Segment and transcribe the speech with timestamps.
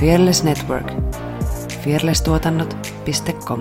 [0.00, 0.86] Fearless Network.
[1.84, 3.60] fearlesstuotannot.com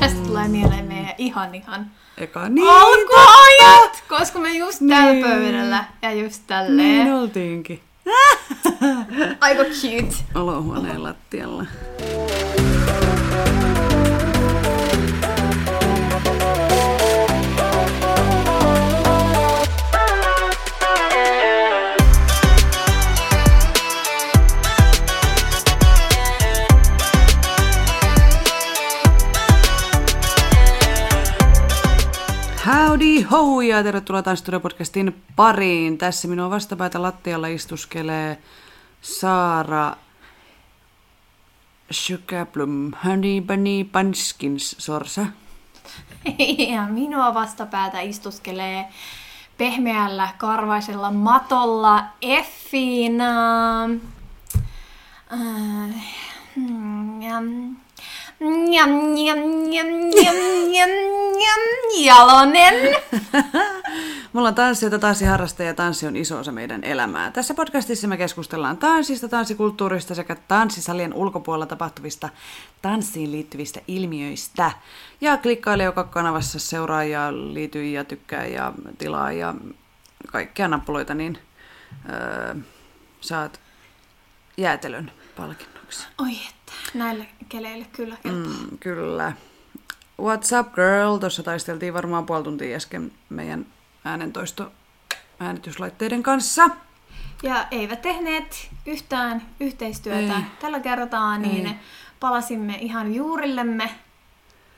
[0.00, 1.86] Tästä tulee mieleen meidän ihan ihan
[2.18, 2.68] Eka niin.
[2.70, 5.24] alkuajat, koska me just tällä Niin.
[5.24, 6.76] pöydällä ja just tälleen.
[7.04, 7.80] Niin oltiinkin.
[9.40, 10.16] Aika cute.
[10.34, 11.64] Olohuoneen lattialla.
[33.68, 35.98] Ja tervetuloa Tanssistudio-podcastin pariin.
[35.98, 38.38] Tässä minua vastapäätä lattialla istuskelee
[39.00, 39.96] Saara
[41.90, 45.26] Sugarplum Honey Bunny Punskins Sorsa.
[46.72, 48.88] Ja minua vastapäätä istuskelee
[49.58, 53.84] pehmeällä karvaisella matolla Effiina.
[55.32, 56.04] Äh,
[56.56, 57.76] mm,
[58.44, 59.16] jam.
[59.16, 59.38] Jam, jam,
[59.72, 59.88] jam,
[60.24, 60.36] jam,
[60.72, 60.90] jam,
[61.40, 61.62] jam,
[62.04, 62.74] Jalonen.
[64.32, 64.54] Me ollaan
[65.64, 67.30] ja tanssi on iso osa meidän elämää.
[67.30, 72.28] Tässä podcastissa me keskustellaan tanssista, tanssikulttuurista sekä tanssisalien ulkopuolella tapahtuvista
[72.82, 74.72] tanssiin liittyvistä ilmiöistä.
[75.20, 79.54] Ja klikkaile joka kanavassa seuraa ja liity ja tykkää ja tilaa ja
[80.32, 81.38] kaikkia nappuloita, niin
[82.10, 82.54] öö,
[83.20, 83.60] saat
[84.56, 86.06] jäätelön palkinnoksi.
[86.18, 88.52] Oi että, näille keleille kyllä kelpaa.
[88.70, 89.32] Mm, kyllä.
[90.22, 91.16] What's up girl?
[91.20, 93.66] Tuossa taisteltiin varmaan puoli tuntia äsken meidän
[94.04, 94.72] äänentoisto
[95.40, 96.70] äänityslaitteiden kanssa.
[97.42, 100.42] Ja eivät tehneet yhtään yhteistyötä Ei.
[100.60, 101.74] tällä kertaa, niin Ei.
[102.20, 103.90] palasimme ihan juurillemme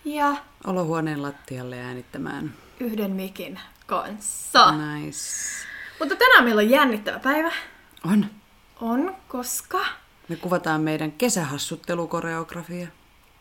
[0.05, 2.55] ja Olohuoneen lattialle äänittämään.
[2.81, 4.73] yhden mikin kanssa.
[4.73, 5.21] Nice.
[6.01, 7.53] Mutta tänään meillä on jännittävä päivä.
[8.13, 8.27] On.
[8.81, 9.79] On, koska
[10.29, 12.87] Me kuvataan meidän kesähassuttelukoreografia.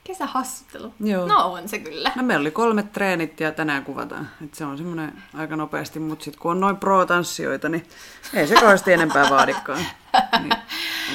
[0.04, 0.94] kesähassuttelu.
[1.00, 1.28] Joo.
[1.28, 2.12] No on se kyllä.
[2.16, 4.30] No meillä oli kolmet treenit ja tänään kuvataan.
[4.46, 7.86] Et se on semmoinen aika nopeasti, mutta sitten kun on noin pro-tanssijoita, niin
[8.34, 9.86] ei se kauheasti enempää vaadikaan.
[10.42, 10.54] Niin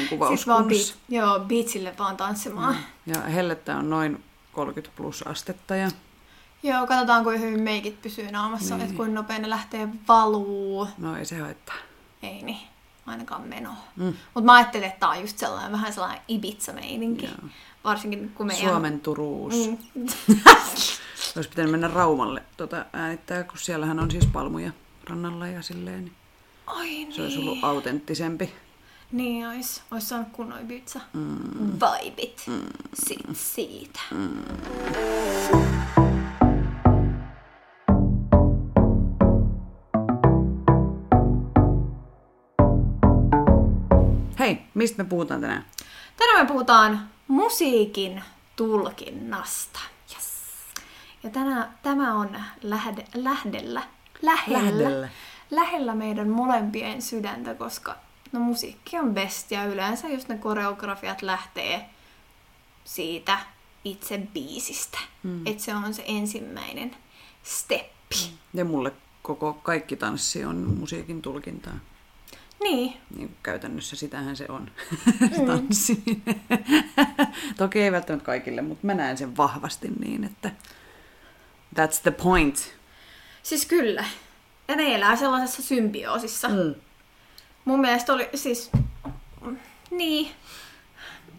[0.01, 2.77] on kuvaus Siis vaan beat, joo, beatsille vaan tanssimaan.
[3.07, 5.91] Ja hellettä on noin 30 plus astetta ja
[6.63, 8.85] Joo, katsotaan kuinka hyvin meikit pysyy naamassa, niin.
[8.85, 10.89] että kuinka nopein ne lähtee valuu.
[10.99, 11.75] no ei se haittaa.
[12.23, 12.59] Ei niin,
[13.11, 13.71] ainakaan meno.
[13.97, 14.05] Mm.
[14.05, 17.27] Mutta mä ajattelin, että tää on just sellainen vähän sellainen Ibiza-meininki.
[17.27, 17.51] Joo.
[17.85, 18.71] Varsinkin kun meidän...
[18.71, 19.55] Suomen Turuus.
[19.95, 20.07] Mm.
[21.37, 24.73] Olisi pitänyt mennä Raumalle tota äänittää, kun siellähän on siis palmuja
[25.05, 26.05] rannalla ja silleen.
[26.05, 26.15] Niin
[26.67, 27.13] Ai niin.
[27.13, 28.53] se olisi ollut autenttisempi.
[29.13, 29.83] Niin ois.
[29.91, 31.01] Ois saanut kunnon Ibiza.
[31.13, 31.73] Mm.
[31.73, 32.45] Vibit.
[32.47, 32.61] Mm.
[32.95, 34.01] Sit siitä.
[34.11, 36.10] Mm.
[44.51, 45.65] Hei, mistä me puhutaan tänään?
[46.17, 48.23] Tänään me puhutaan musiikin
[48.57, 49.81] tulkinnasta.
[50.15, 50.31] Yes.
[51.23, 53.83] Ja tänään, tämä on lähde, lähdellä,
[54.23, 55.09] lähellä, Lähdellä.
[55.51, 57.97] lähellä meidän molempien sydäntä, koska
[58.33, 61.91] no musiikki on best ja yleensä just ne koreografiat lähtee
[62.85, 63.39] siitä
[63.85, 64.99] itse biisistä.
[65.23, 65.47] Mm.
[65.47, 66.97] Että se on se ensimmäinen
[67.43, 68.17] steppi.
[68.31, 68.59] Mm.
[68.59, 71.75] Ja mulle koko kaikki tanssi on musiikin tulkintaa.
[72.63, 74.71] Niin, Niin kuin käytännössä sitähän se on,
[75.21, 75.47] mm.
[75.47, 76.03] tanssi.
[77.57, 80.51] Toki ei välttämättä kaikille, mutta mä näen sen vahvasti niin, että
[81.75, 82.75] that's the point.
[83.43, 84.05] siis kyllä.
[84.69, 86.49] Ja ne elää sellaisessa symbioosissa.
[86.49, 86.75] Mm.
[87.65, 88.71] Mun mielestä oli siis...
[89.91, 90.33] Niin.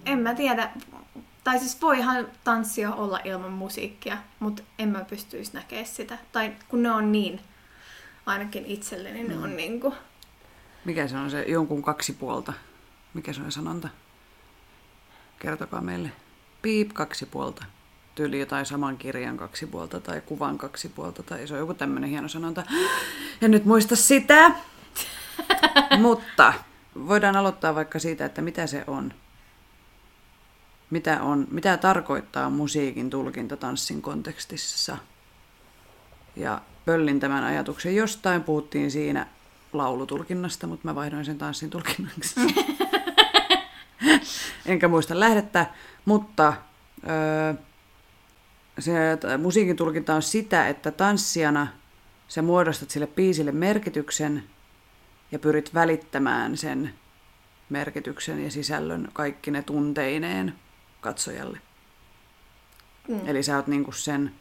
[0.06, 0.72] En mä tiedä.
[1.44, 6.18] Tai siis voihan tanssia olla ilman musiikkia, mutta en mä pystyisi näkemään sitä.
[6.31, 7.42] Tai kun ne on niin,
[8.26, 9.94] ainakin itselleni ne on niinku...
[10.86, 12.53] Mikä se on se jonkun kaksi puolta?
[13.14, 13.90] Mikä se on sanonta?
[15.40, 16.12] Kertokaa meille.
[16.62, 17.66] Piip kaksi puolta.
[18.16, 22.09] Tyyli jotain saman kirjan kaksi puolta tai kuvan kaksi puolta tai se on joku tämmöinen
[22.09, 22.63] hieno sanonta.
[23.42, 24.51] En nyt muista sitä.
[26.01, 26.54] Mutta
[27.07, 29.13] voidaan aloittaa vaikka siitä, että mitä se on.
[30.89, 34.98] Mitä, on, mitä tarkoittaa musiikin tulkinta tanssin kontekstissa.
[36.36, 38.44] Ja pöllin tämän ajatuksen jostain.
[38.44, 39.28] Puhuttiin siinä
[39.73, 42.35] laulutulkinnasta, mutta mä vaihdoin sen tanssin tulkinnaksi.
[44.65, 45.65] Enkä muista lähdettä,
[46.06, 46.53] mutta
[47.09, 47.53] öö,
[48.79, 48.91] se
[49.38, 51.68] musiikin tulkinta on sitä, että tanssijana
[52.27, 54.44] sä muodostat sille biisille merkityksen
[55.31, 56.94] ja pyrit välittämään sen
[57.69, 60.56] merkityksen ja sisällön kaikki ne tunteineen
[61.01, 61.62] katsojalle.
[63.07, 63.27] Mm.
[63.27, 64.31] Eli sä oot niinku sen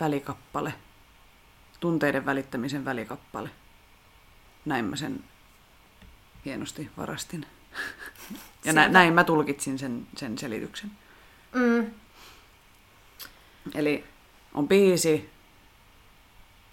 [0.00, 0.74] välikappale,
[1.84, 3.50] tunteiden välittämisen välikappale.
[4.64, 5.24] Näin mä sen
[6.44, 7.46] hienosti varastin.
[8.64, 10.90] Ja nä- näin mä tulkitsin sen, sen selityksen.
[11.52, 11.86] Mm.
[13.74, 14.04] Eli
[14.54, 15.30] on biisi,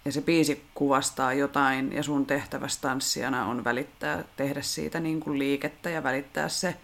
[0.04, 5.38] ja se biisi kuvastaa jotain, ja sun tehtävässä tanssijana on välittää, tehdä siitä niin kuin
[5.38, 6.76] liikettä ja välittää se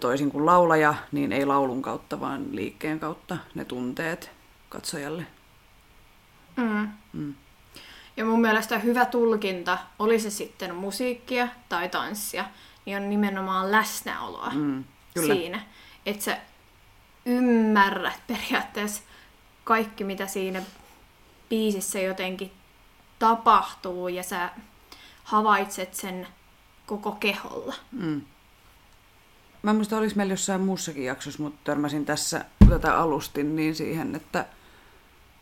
[0.00, 4.30] toisin kuin laulaja, niin ei laulun kautta, vaan liikkeen kautta ne tunteet
[4.68, 5.26] katsojalle.
[6.56, 6.88] Mm.
[7.12, 7.34] Mm.
[8.16, 12.44] Ja mun mielestä hyvä tulkinta, oli se sitten musiikkia tai tanssia,
[12.84, 15.34] niin on nimenomaan läsnäoloa Mm, kyllä.
[15.34, 15.62] siinä.
[16.06, 16.38] Että sä
[17.26, 19.02] ymmärrät periaatteessa
[19.64, 20.62] kaikki, mitä siinä
[21.48, 22.52] biisissä jotenkin
[23.18, 24.50] tapahtuu ja sä
[25.24, 26.26] havaitset sen
[26.86, 27.74] koko keholla.
[27.92, 28.20] Mm.
[29.62, 34.14] Mä en muista, oliko meillä jossain muussakin jaksossa, mutta törmäsin tässä, tätä alustin, niin siihen,
[34.14, 34.46] että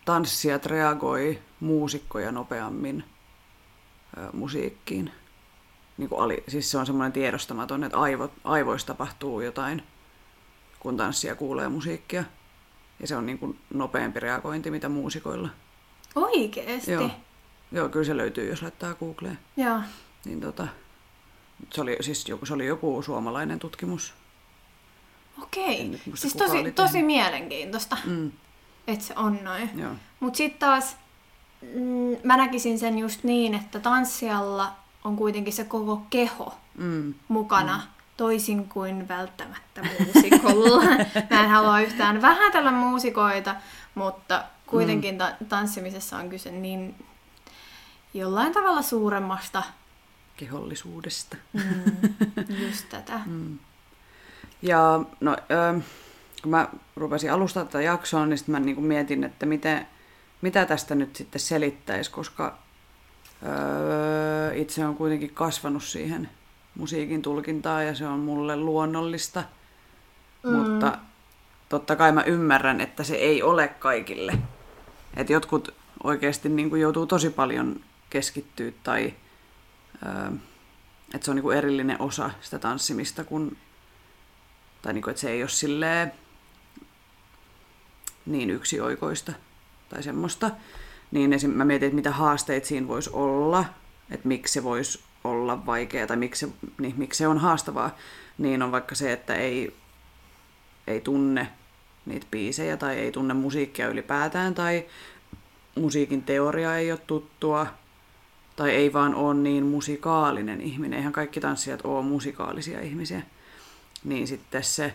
[0.04, 3.04] tanssijat reagoi muusikkoja nopeammin
[4.18, 5.10] ö, musiikkiin.
[5.98, 9.82] Niin kuin ali, siis se on semmoinen tiedostamaton, että aivo, aivoissa tapahtuu jotain,
[10.80, 12.24] kun tanssija kuulee musiikkia.
[13.00, 15.48] Ja se on niin kuin nopeampi reagointi, mitä muusikoilla.
[16.14, 16.90] Oikeesti?
[16.92, 17.10] Joo.
[17.72, 19.38] Joo, kyllä se löytyy, jos laittaa Googleen.
[19.56, 19.80] Joo.
[20.24, 20.66] Niin tota,
[21.72, 24.14] se oli, siis joku, se oli joku suomalainen tutkimus.
[25.42, 26.00] Okei.
[26.14, 28.32] Siis tosi, tosi mielenkiintoista, Mm,
[28.86, 29.70] että se on noin.
[30.20, 30.96] Mutta sitten taas
[31.62, 34.72] mm, mä näkisin sen just niin, että tanssijalla
[35.04, 37.82] on kuitenkin se koko keho Mm, mukana, mm.
[38.16, 40.84] toisin kuin välttämättä muusikolla.
[41.30, 43.54] mä en halua yhtään vähätellä muusikoita,
[43.94, 46.94] mutta kuitenkin ta- tanssimisessa on kyse niin
[48.14, 49.62] jollain tavalla suuremmasta
[50.36, 51.36] kehollisuudesta.
[51.52, 53.20] mm, just tätä.
[53.26, 53.58] Mm.
[54.62, 55.80] Ja no, ö,
[56.44, 59.86] kun mä rupesin alustaa tätä jaksoa, niin sit mä niinku mietin, että miten,
[60.42, 62.58] mitä tästä nyt sitten selittäisi, koska
[63.42, 66.28] ö, itse on kuitenkin kasvanut siihen
[66.74, 69.44] musiikin tulkintaan ja se on mulle luonnollista.
[70.42, 70.52] Mm.
[70.52, 70.98] Mutta
[71.68, 74.38] totta kai mä ymmärrän, että se ei ole kaikille.
[75.16, 77.80] Että jotkut oikeasti niin kuin joutuu tosi paljon
[78.10, 79.14] keskittyä tai
[80.06, 80.32] ö,
[81.14, 83.56] että se on niin kuin erillinen osa sitä tanssimista, kun,
[84.82, 86.12] tai niin kuin, että se ei ole silleen
[88.26, 89.32] niin yksioikoista
[89.88, 90.50] tai semmoista.
[91.10, 91.50] Niin esim.
[91.50, 93.64] mä mietin, että mitä haasteita siinä voisi olla,
[94.10, 97.96] että miksi se voisi olla vaikea tai miksi se, niin, miksi se on haastavaa.
[98.38, 99.76] Niin on vaikka se, että ei,
[100.86, 101.48] ei tunne
[102.06, 104.84] niitä biisejä tai ei tunne musiikkia ylipäätään tai
[105.74, 107.66] musiikin teoria ei ole tuttua
[108.56, 110.96] tai ei vaan ole niin musikaalinen ihminen.
[110.96, 113.22] Eihän kaikki tanssijat ole musikaalisia ihmisiä.
[114.04, 114.94] Niin sitten se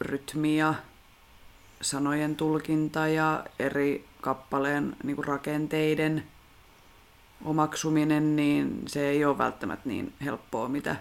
[0.00, 0.74] rytmi ja
[1.80, 6.22] sanojen tulkinta ja eri kappaleen niin kuin rakenteiden
[7.44, 10.96] omaksuminen, niin se ei ole välttämättä niin helppoa, mitä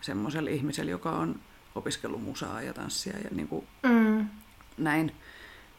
[0.00, 1.40] semmoiselle ihmiselle, joka on
[1.74, 4.28] opiskellut musaa ja tanssia ja niin kuin Mm.
[4.78, 5.12] näin.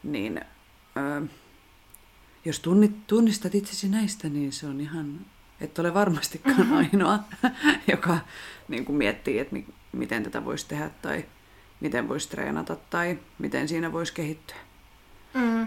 [0.02, 0.40] Niin
[0.96, 1.26] ö,
[2.44, 5.20] jos tunnit, tunnistat itsesi näistä, niin se on ihan,
[5.60, 7.18] et ole varmastikaan ainoa,
[7.92, 8.18] joka
[8.68, 11.24] niin kuin miettii, että mi, miten tätä voisi tehdä tai
[11.80, 14.56] miten voisi treenata tai miten siinä voisi kehittyä.
[15.34, 15.66] Mm.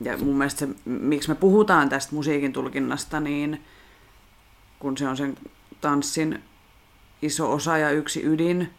[0.00, 3.64] Ja mun mielestä se, miksi me puhutaan tästä musiikin tulkinnasta, niin
[4.78, 5.36] kun se on sen
[5.80, 6.42] tanssin
[7.22, 8.70] iso osa ja yksi ydin,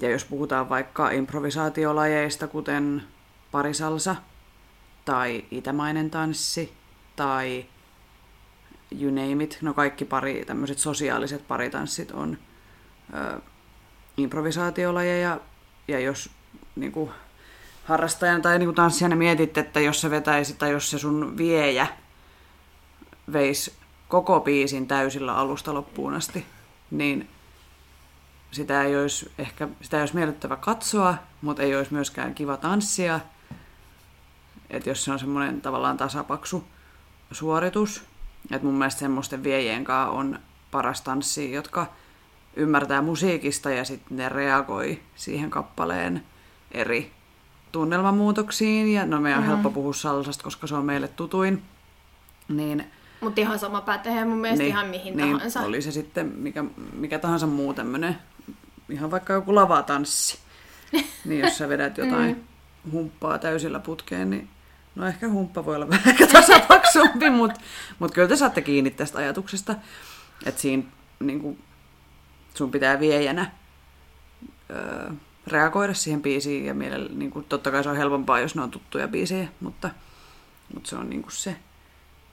[0.00, 3.02] ja jos puhutaan vaikka improvisaatiolajeista, kuten
[3.50, 4.16] parisalsa
[5.04, 6.72] tai itämainen tanssi
[7.16, 7.66] tai
[9.00, 12.38] you name it, no kaikki pari, tämmöiset sosiaaliset paritanssit on
[13.14, 13.40] ö,
[14.18, 15.40] improvisaatiolajeja,
[15.88, 16.30] ja jos
[16.76, 17.10] niin kuin,
[17.84, 21.86] harrastajana tai niin tanssijana mietit, että jos se vetäisi tai jos se sun viejä
[23.32, 23.72] veisi
[24.08, 26.46] koko biisin täysillä alusta loppuun asti,
[26.90, 27.28] niin
[28.50, 33.20] sitä ei olisi ehkä sitä ei olisi miellyttävä katsoa, mutta ei olisi myöskään kiva tanssia.
[34.70, 36.64] Että jos se on semmoinen tavallaan tasapaksu
[37.32, 38.04] suoritus,
[38.50, 40.38] että mun mielestä semmoisten viejien kanssa on
[40.70, 41.86] paras tanssi, jotka
[42.58, 46.22] ymmärtää musiikista ja sitten ne reagoi siihen kappaleen
[46.72, 47.10] eri
[47.72, 48.92] tunnelmamuutoksiin.
[48.92, 49.48] Ja no meidän on Mm.
[49.50, 51.62] helppo puhua salsasta, koska se on meille tutuin.
[52.48, 52.84] Niin
[53.20, 55.60] Mutta ihan sama pätee mun mielestä niin, ihan mihin niin, tahansa.
[55.60, 58.16] Oli se sitten mikä, mikä tahansa muu tämmönen,
[58.88, 60.38] ihan vaikka joku lavatanssi.
[61.24, 62.36] niin jos sä vedät jotain
[62.84, 62.90] Mm.
[62.92, 64.48] humppaa täysillä putkeen, niin
[64.94, 67.60] no ehkä humppa voi olla vähän tasapaksumpi, mutta
[67.98, 69.74] mut kyllä te saatte kiinni tästä ajatuksesta,
[70.46, 70.82] että siinä
[71.20, 71.58] niin kuin,
[72.54, 73.50] sun pitää viejänä
[74.70, 75.10] öö,
[75.46, 78.70] reagoida siihen biisiin ja mielellä, niin kuin, totta kai se on helpompaa, jos ne on
[78.70, 79.90] tuttuja biisejä, mutta,
[80.74, 81.56] mutta se on niin kuin se,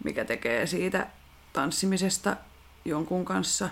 [0.04, 1.08] mikä tekee siitä
[1.54, 2.36] tanssimisesta
[2.86, 3.70] jonkun kanssa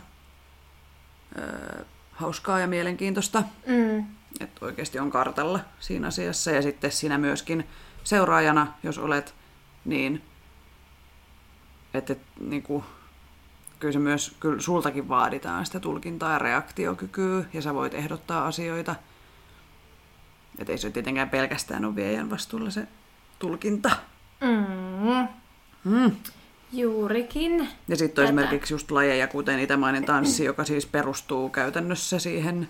[1.38, 3.44] öö, hauskaa ja mielenkiintoista.
[3.68, 4.06] Mm.
[4.40, 6.52] Että oikeasti on kartalla siinä asiassa.
[6.52, 7.68] Ja sitten sinä myöskin
[8.04, 9.36] seuraajana, jos olet,
[9.86, 10.22] niin
[11.94, 12.84] että et, niin kuin,
[13.84, 18.96] kyllä se myös, kyllä sultakin vaaditaan sitä tulkintaa ja reaktiokykyä, ja sä voit ehdottaa asioita.
[20.60, 22.88] Että ei se tietenkään pelkästään ole viejän vastuulla se
[23.40, 23.92] tulkinta.
[24.42, 25.28] Mm.
[25.84, 26.12] Mm.
[26.74, 27.70] Juurikin.
[27.88, 32.70] Ja sitten esimerkiksi just lajeja, kuten itämainen tanssi, joka siis perustuu käytännössä siihen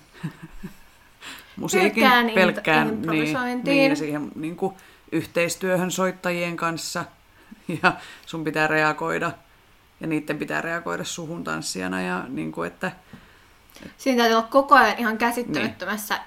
[1.58, 4.74] musiikin Pelkkään pelkkään niin, niin, ja siihen niin kuin,
[5.12, 7.06] yhteistyöhön soittajien kanssa.
[7.84, 7.94] Ja
[8.26, 9.32] sun pitää reagoida,
[10.04, 12.92] ja niiden pitää reagoida suhun tanssijana, ja niin kuin, että
[13.98, 16.20] Siinä täytyy olla koko ajan ihan käsittämättömässä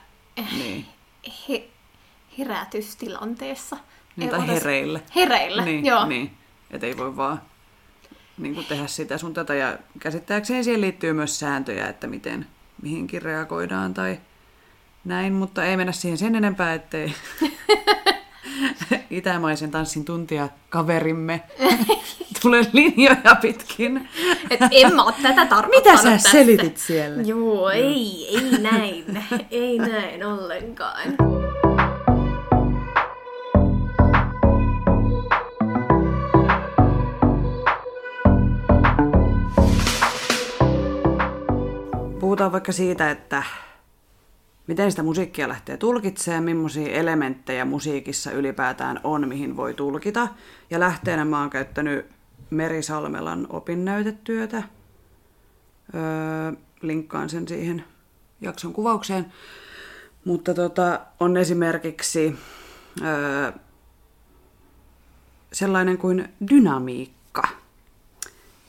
[0.59, 0.87] niin,
[1.49, 1.69] he,
[2.39, 3.77] herätystilanteessa.
[4.17, 5.01] niin tai otas- hereillä.
[5.15, 6.07] Hereillä, niin, joo.
[6.07, 6.37] Niin,
[6.71, 7.43] että ei voi vaan
[8.39, 9.55] niin kuin tehdä sitä sun tätä.
[9.55, 12.47] Ja käsittääkseni siihen liittyy myös sääntöjä, että miten
[12.83, 14.21] mihinkin reagoidaan tai
[15.05, 17.15] näin, mutta ei mennä siihen sen enempää, ettei
[19.11, 21.43] itämaisen tanssin tuntija kaverimme
[22.43, 24.09] tule linjoja pitkin.
[24.51, 26.31] Et en mä oo tätä tarkoittanut Mitä sä tästä.
[26.31, 27.23] selitit siellä?
[27.23, 29.25] Joo, ei, ei näin.
[29.51, 31.15] ei näin ollenkaan.
[42.21, 43.43] Puhutaan vaikka siitä, että
[44.67, 50.29] miten sitä musiikkia lähtee tulkitsemaan, millaisia elementtejä musiikissa ylipäätään on, mihin voi tulkita.
[50.71, 52.07] Ja lähteenä mä oon käyttänyt
[52.51, 54.63] Meri Salmelan opinnäytetyötä.
[55.95, 57.85] Öö, linkkaan sen siihen
[58.41, 59.33] jakson kuvaukseen.
[60.25, 62.37] Mutta tota, on esimerkiksi
[63.03, 63.53] öö,
[65.53, 67.43] sellainen kuin dynamiikka.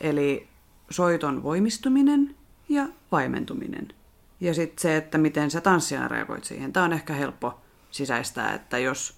[0.02, 0.48] Eli
[0.90, 2.36] soiton voimistuminen
[2.70, 3.88] ja vaimentuminen.
[4.40, 6.74] Ja sitten se, että miten sä tanssijana reagoit siihen.
[6.74, 9.18] Tämä on ehkä helppo sisäistää, että jos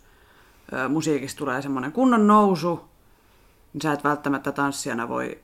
[0.73, 2.88] ö, musiikista tulee semmoinen kunnon nousu,
[3.73, 5.39] niin sä et välttämättä tanssijana voi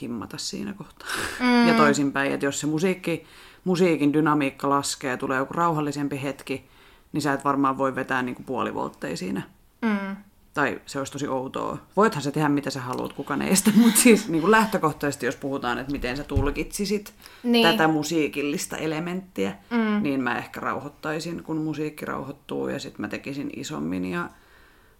[0.00, 1.08] himmata siinä kohtaa.
[1.40, 1.68] Mm.
[1.68, 3.26] Ja toisinpäin, että jos se musiikki,
[3.64, 6.68] musiikin dynamiikka laskee ja tulee joku rauhallisempi hetki,
[7.12, 9.42] niin sä et varmaan voi vetää niinku puolivoltteja siinä.
[9.82, 10.16] Mm.
[10.54, 11.78] Tai se olisi tosi outoa.
[11.96, 15.36] Voithan sä tehdä mitä sä haluat, kukaan ei estä, mutta siis niin kuin lähtökohtaisesti, jos
[15.36, 17.52] puhutaan, että miten sä tulkitsisit Niin.
[17.52, 17.68] niin.
[17.68, 20.02] tätä musiikillista elementtiä, mm.
[20.02, 24.28] niin mä ehkä rauhoittaisin, kun musiikki rauhoittuu, ja sitten mä tekisin isommin ja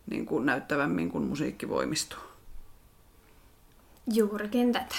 [0.06, 2.18] niin kuin näyttävämmin, kun musiikki voimistuu.
[4.12, 4.94] Juurikin tätä.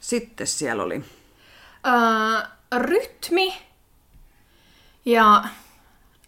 [0.00, 1.04] Sitten siellä oli
[1.86, 2.48] Öö,
[2.78, 3.54] rytmi.
[5.04, 5.44] Ja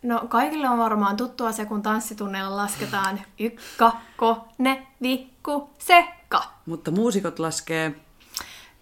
[0.02, 6.42] no kaikille on varmaan tuttua se, kun tanssitunneilla lasketaan ykka, ko, ne, vikku, sekka.
[6.66, 7.94] Mutta muusikot laskee,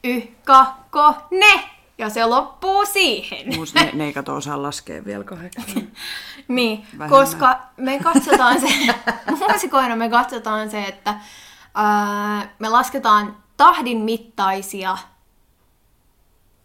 [0.05, 1.71] Ykka, ko, ne.
[1.99, 3.55] Ja se loppuu siihen.
[3.57, 5.65] muus, ne, ne ei kato osaa laskea vielä kahdeksan.
[6.49, 7.09] Niin, Vähemmän.
[7.09, 8.95] koska me katsotaan se,
[9.39, 11.15] muusikoina me katsotaan se, että
[11.75, 14.99] ää, me lasketaan tahdin mittaisia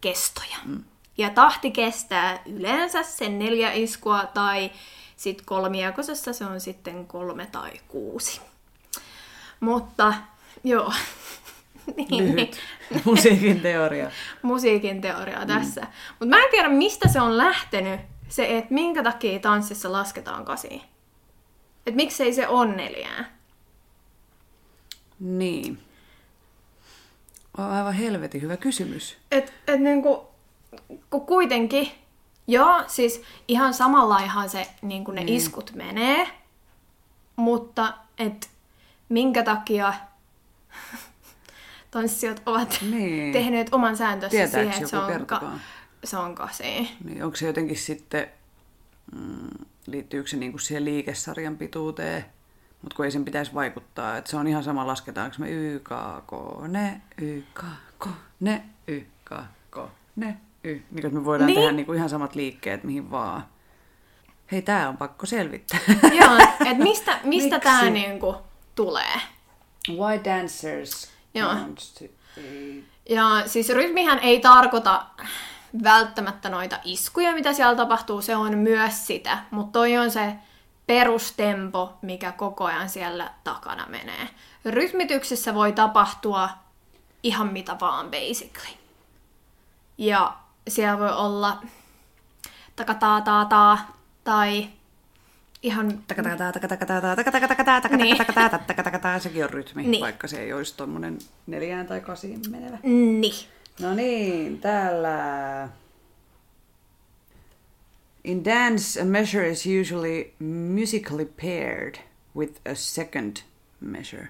[0.00, 0.56] kestoja.
[0.64, 0.84] Mm.
[1.18, 4.70] Ja tahti kestää yleensä sen neljä iskua tai
[5.16, 8.40] sitten kolmiakosessa se on sitten kolme tai kuusi.
[9.60, 10.14] Mutta
[10.64, 10.92] joo,
[12.10, 12.60] niin, Lyhyt
[13.04, 14.10] musiikin teoria.
[14.42, 15.80] musiikin teoria tässä.
[16.10, 20.82] Mutta mä en tiedä, mistä se on lähtenyt, se, että minkä takia tanssissa lasketaan kasi.
[21.86, 23.38] Että miksei se on neljää.
[25.20, 25.78] Niin.
[27.58, 29.16] On aivan helvetin hyvä kysymys.
[29.32, 30.28] Et, et niinku,
[31.10, 31.88] kun kuitenkin,
[32.46, 36.28] joo, siis ihan samanlaihan se niinku ne iskut menee,
[37.36, 38.50] mutta et
[39.08, 39.94] minkä takia
[41.90, 43.32] tanssijat ovat Niin.
[43.38, 45.52] tehneet oman sääntössä Tietääks siihen, että se on, ka-
[46.04, 46.88] se on kasi.
[47.04, 48.26] Niin onko se jotenkin sitten,
[49.16, 49.48] mm,
[49.86, 52.24] liittyykö se niinku siihen liikesarjan pituuteen,
[52.82, 55.88] mutta kun ei sen pitäisi vaikuttaa, että se on ihan sama lasketaanko me y, k,
[56.26, 56.32] k,
[56.68, 57.62] ne, y, k,
[57.98, 58.08] k,
[58.40, 59.30] ne, y, k,
[59.70, 59.78] k,
[60.16, 60.82] ne, y.
[60.90, 61.56] Niin että me voidaan Niin.
[61.60, 63.44] tehdä niinku ihan samat liikkeet mihin vaan.
[64.52, 65.80] Hei, tää on pakko selvittää.
[66.20, 68.36] Joo, että mistä, mistä tämä niinku
[68.74, 69.20] tulee.
[69.90, 71.52] Why dancers Joo.
[71.52, 72.84] eat?
[73.08, 75.04] Ja siis rytmihän ei tarkoita
[75.82, 80.34] välttämättä noita iskuja, mitä siellä tapahtuu, se on myös sitä, mutta toi on se
[80.86, 84.28] perustempo, mikä koko ajan siellä takana menee.
[84.64, 86.50] Rytmityksessä voi tapahtua
[87.22, 88.76] ihan mitä vaan basically.
[89.98, 90.36] Ja
[90.68, 91.62] siellä voi olla
[92.76, 93.78] takataataa
[94.24, 94.68] tai
[95.62, 95.98] ihan...
[99.20, 100.00] Sekin on rytmi, Niin.
[100.00, 102.78] vaikka se ei olisi tuommoinen neljään tai kasiin menevä.
[102.82, 103.46] Niin.
[103.80, 105.68] No niin, täällä...
[108.24, 110.32] In dance, a measure is usually
[110.74, 111.94] musically paired
[112.36, 113.36] with a second
[113.80, 114.28] measure.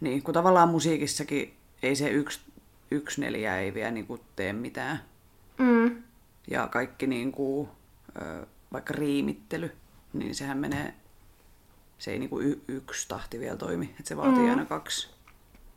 [0.00, 2.40] Niin, kun tavallaan musiikissakin ei se yksi,
[2.90, 5.00] yksi neljä ei vielä niin kuin tee mitään.
[5.58, 6.02] Mm.
[6.50, 7.68] Ja kaikki niin kuin,
[8.22, 9.76] ö, vaikka riimittely,
[10.12, 10.94] niin sehän menee,
[11.98, 14.50] se ei niin kuin y- yksi tahti vielä toimi, että se vaatii mm.
[14.50, 15.08] aina kaksi.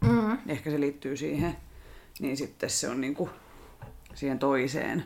[0.01, 0.37] Mm.
[0.47, 1.57] Ehkä se liittyy siihen,
[2.19, 3.29] niin sitten se on niin kuin
[4.15, 5.05] siihen toiseen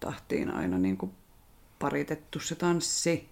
[0.00, 1.12] tahtiin aina niin kuin
[1.78, 3.28] paritettu se tanssi.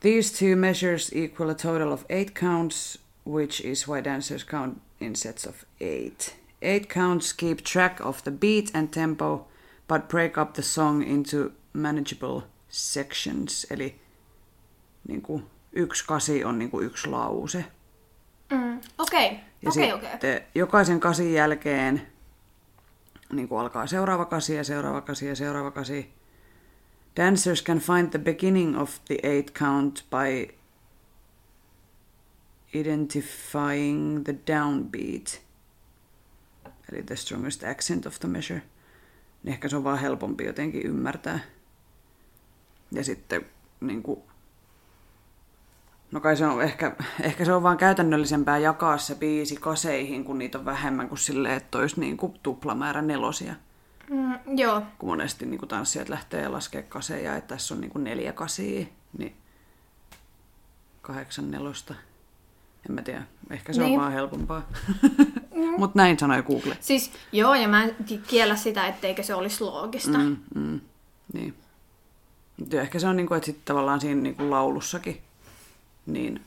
[0.00, 5.16] These two measures equal a total of eight counts, which is why dancers count in
[5.16, 6.36] sets of eight.
[6.62, 9.46] Eight counts keep track of the beat and tempo,
[9.88, 13.66] but break up the song into manageable sections.
[13.70, 14.00] Eli
[15.08, 17.64] niin kuin yksi kasi on niin kuin yksi lause.
[18.50, 18.80] Mm.
[18.98, 19.30] Okei,
[19.62, 20.42] Ja okei, sitten okei.
[20.54, 22.06] jokaisen kasin jälkeen
[23.32, 26.12] niin kuin alkaa seuraava kasi ja seuraava kasi ja seuraava kasi.
[27.16, 30.54] Dancers can find the beginning of the eight count by
[32.74, 35.40] identifying the downbeat,
[36.92, 38.62] eli the strongest accent of the measure.
[39.44, 41.38] Ehkä se on vaan helpompi jotenkin ymmärtää.
[42.92, 43.46] Ja sitten
[43.80, 44.20] niin kuin,
[46.12, 50.38] No kai se on ehkä, ehkä se on vaan käytännöllisempää jakaa se biisi kaseihin, kun
[50.38, 53.54] niitä on vähemmän kuin silleen, että olisi niin kuin tuplamäärä nelosia.
[54.10, 54.82] Mm, joo.
[54.98, 58.86] Kun monesti niin kuin tanssijat lähtee laskea kaseja, että tässä on niin kuin neljä kasia,
[59.18, 59.36] niin
[61.02, 61.94] kahdeksan nelosta.
[62.88, 63.92] En mä tiedä, ehkä se Niin.
[63.94, 64.62] on vaan helpompaa.
[65.78, 66.76] Mutta näin sanoi Google.
[66.80, 70.18] Siis joo, ja mä en ki- kiellä sitä, etteikö se olisi loogista.
[70.18, 70.36] Mm.
[70.54, 70.80] Mm, mm,
[71.32, 71.54] niin.
[72.72, 75.22] Ehkä se on niin kuin, että sitten tavallaan siinä niin kuin laulussakin,
[76.06, 76.44] niin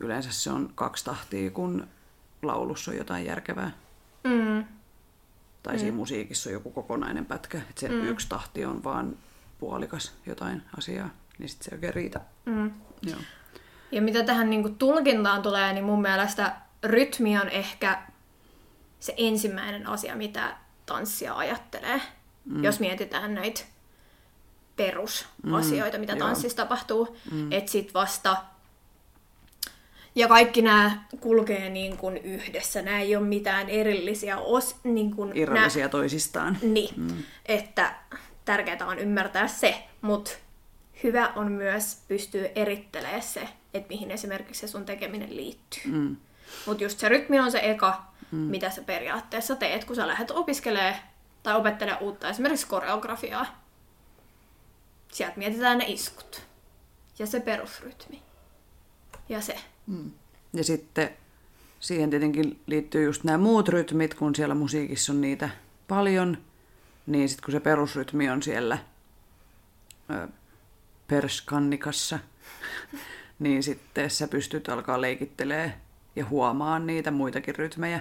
[0.00, 1.88] yleensä se on kaksi tahtia, kun
[2.42, 3.70] laulussa on jotain järkevää.
[4.24, 4.64] Mm.
[5.62, 8.08] Tai siinä musiikissa on joku kokonainen pätkä, että se mm.
[8.08, 9.16] yksi tahti on vaan
[9.58, 12.20] puolikas jotain asiaa, niin sitten se ei oikein riitä.
[12.44, 12.70] Mm.
[13.02, 13.20] Joo.
[13.92, 18.02] Ja mitä tähän niin kuin tulkintaan tulee, niin mun mielestä rytmi on ehkä
[19.00, 22.00] se ensimmäinen asia, mitä tanssia ajattelee.
[22.44, 22.64] Mm.
[22.64, 23.60] Jos mietitään näitä
[24.76, 26.18] perusasioita, mm, mitä joo.
[26.26, 27.16] tanssissa tapahtuu.
[27.32, 27.52] Mm.
[27.52, 28.36] Että sit vasta...
[30.14, 32.82] Ja kaikki nämä kulkee niin kuin yhdessä.
[32.82, 34.76] Nämä ei ole mitään erillisiä os...
[34.84, 36.58] Niin kuin Irrallisia toisistaan.
[36.62, 37.22] niin, mm.
[37.46, 37.94] että
[38.44, 40.30] tärkeää on ymmärtää se, mutta
[41.02, 45.92] hyvä on myös pystyä erittelemään se, että mihin esimerkiksi se sun tekeminen liittyy.
[45.92, 46.16] Mm.
[46.66, 48.38] Mutta just se rytmi on se eka, mm.
[48.38, 50.94] mitä sä periaatteessa teet, kun sä lähdet opiskelemaan
[51.42, 53.63] tai opettelemaan uutta esimerkiksi koreografiaa.
[55.14, 56.42] Sieltä mietitään ne iskut
[57.18, 58.22] ja se perusrytmi
[59.28, 59.58] ja se.
[60.52, 61.10] Ja sitten
[61.80, 65.50] siihen tietenkin liittyy just nämä muut rytmit, kun siellä musiikissa on niitä
[65.88, 66.38] paljon,
[67.06, 68.78] niin sitten kun se perusrytmi on siellä
[70.10, 70.28] ö,
[71.06, 72.18] perskannikassa,
[73.38, 75.74] niin sitten sä pystyt alkaa leikittelee
[76.16, 78.00] ja huomaan niitä muitakin rytmejä.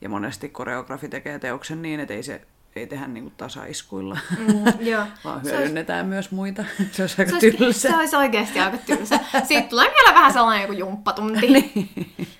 [0.00, 5.06] Ja monesti koreografi tekee teoksen niin, että ei se ei tehdä niinku tasaiskuilla, Mm, joo.
[5.24, 6.64] vaan Se olisi- hyödynnetään myös muita.
[6.92, 7.88] Se olisi aika Se olisi, tylsä.
[7.90, 9.20] se olisi oikeasti aika tylsä.
[9.48, 11.46] Siitä tulee vielä vähän sellainen joku jumppatunti.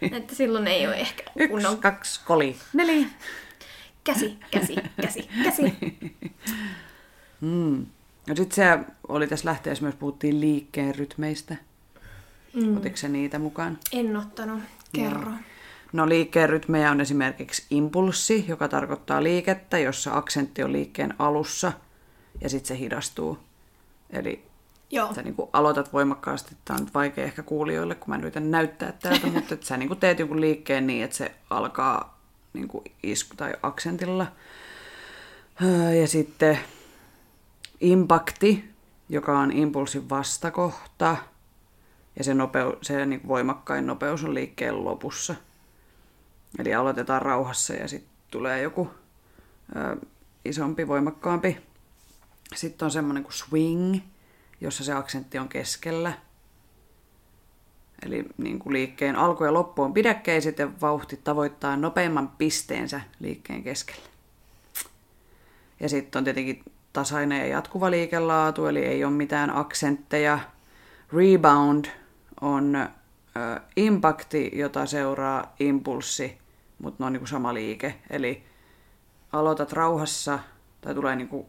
[0.01, 0.15] Niin.
[0.17, 3.07] Että silloin ei ole ehkä Yksi, kunnon kaksi, koli, neljä.
[4.05, 5.75] käsi, käsi, käsi, käsi.
[7.41, 7.87] Mm.
[8.29, 11.57] No sit se oli tässä lähteessä myös puhuttiin liikkeen rytmeistä.
[12.55, 12.77] Mm.
[12.77, 13.79] Otitko se niitä mukaan?
[13.93, 14.61] En ottanut.
[14.93, 15.31] Kerro.
[15.31, 15.37] No
[16.03, 21.73] liikkeen rytmejä on esimerkiksi impulssi, joka tarkoittaa liikettä, jossa aksentti on liikkeen alussa
[22.41, 23.39] ja sitten se hidastuu.
[24.11, 24.45] Eli
[24.91, 25.15] Joo.
[25.15, 29.27] sä niin aloitat voimakkaasti, tämä on nyt vaikea ehkä kuulijoille, kun mä yritän näyttää täältä,
[29.35, 32.19] mutta että sä niin teet jonkun liikkeen niin, että se alkaa
[32.53, 32.69] niin
[33.03, 34.27] isku- tai aksentilla.
[35.63, 36.59] Öö, Ja sitten
[37.81, 38.65] impakti,
[39.09, 41.17] joka on impulssin vastakohta,
[42.19, 45.35] ja se, nopeu, se niin voimakkain nopeus on liikkeen lopussa.
[46.59, 48.91] Eli aloitetaan rauhassa ja sitten tulee joku
[49.77, 49.97] ö,
[50.45, 51.59] isompi, voimakkaampi.
[52.55, 53.99] Sitten on semmoinen kuin swing,
[54.61, 56.13] jossa se aksentti on keskellä.
[58.03, 63.63] Eli niin kuin liikkeen alku ja loppu on pidäkkeiset ja vauhti tavoittaa nopeimman pisteensä liikkeen
[63.63, 64.03] keskellä.
[65.81, 66.63] Ja sitten on tietenkin
[66.93, 70.39] tasainen ja jatkuva liikelaatu, eli ei ole mitään aksentteja.
[71.13, 71.85] Rebound
[72.41, 76.39] on ö, impakti, jota seuraa impulssi,
[76.79, 77.95] mutta ne on niinku sama liike.
[78.11, 78.43] Eli
[79.33, 80.39] aloitat rauhassa,
[80.81, 81.49] tai tulee niinku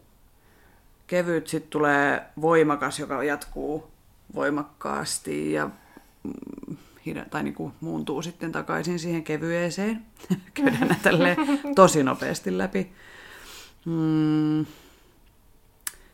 [1.06, 3.90] kevyt, sitten tulee voimakas, joka jatkuu
[4.34, 5.70] voimakkaasti ja
[6.22, 6.76] mm,
[7.30, 10.02] tai niin kuin muuntuu sitten takaisin siihen kevyeeseen.
[10.54, 11.36] Käydään nää tälleen
[11.74, 12.92] tosi nopeasti läpi.
[13.84, 14.66] Mm.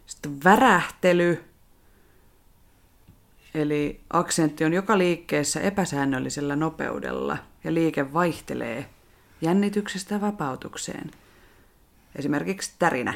[0.07, 1.45] Sitten värähtely.
[3.55, 8.89] Eli aksentti on joka liikkeessä epäsäännöllisellä nopeudella ja liike vaihtelee
[9.43, 11.11] jännityksestä vapautukseen.
[12.17, 13.15] Esimerkiksi tärinä.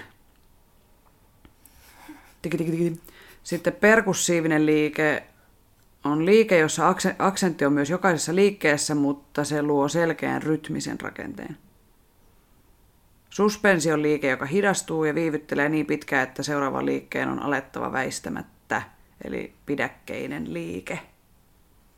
[3.42, 5.26] Sitten perkussiivinen liike
[6.04, 11.56] on liike, jossa akse- aksentti on myös jokaisessa liikkeessä, mutta se luo selkeän rytmisen rakenteen.
[13.30, 18.82] Suspensi on liike, joka hidastuu ja viivyttelee niin pitkään, että seuraavan liikkeen on alettava väistämättä,
[19.24, 20.98] eli pidäkkeinen liike.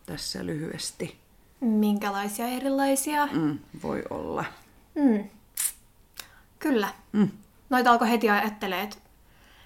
[0.07, 1.28] Tässä lyhyesti.
[1.61, 3.27] Minkälaisia erilaisia?
[3.33, 4.45] Mm, voi olla.
[4.95, 5.25] Mm.
[6.59, 6.89] Kyllä.
[7.13, 7.29] Mm.
[7.71, 8.97] Noita alkoi heti ajattelee, että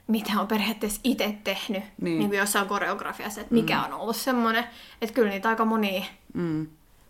[0.07, 2.18] mitä on periaatteessa itse tehnyt, Niin.
[2.18, 2.28] niin.
[2.28, 3.85] kuin jossain koreografiassa, että mikä mm.
[3.85, 4.64] on ollut semmoinen,
[5.02, 6.66] että kyllä niitä aika moni, Mm.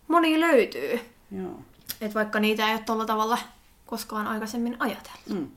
[0.08, 1.00] moni löytyy.
[1.42, 1.60] Joo.
[2.00, 3.38] Että vaikka niitä ei ole tuolla tavalla
[3.86, 5.34] koskaan aikaisemmin ajateltu.
[5.34, 5.48] Mm.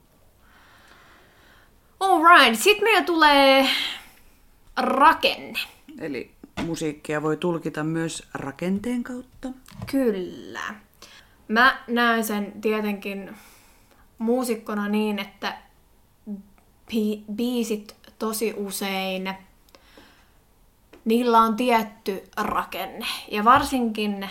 [2.00, 3.68] Alright, sitten meillä tulee
[4.76, 5.58] rakenne.
[6.00, 6.30] Eli
[6.64, 9.48] musiikkia voi tulkita myös rakenteen kautta.
[9.90, 10.74] Kyllä.
[11.48, 13.36] Mä näen sen tietenkin
[14.18, 15.58] muusikkona niin, että
[16.92, 19.34] bi- biisit tosi usein,
[21.04, 23.06] niillä on tietty rakenne.
[23.30, 24.28] Ja varsinkin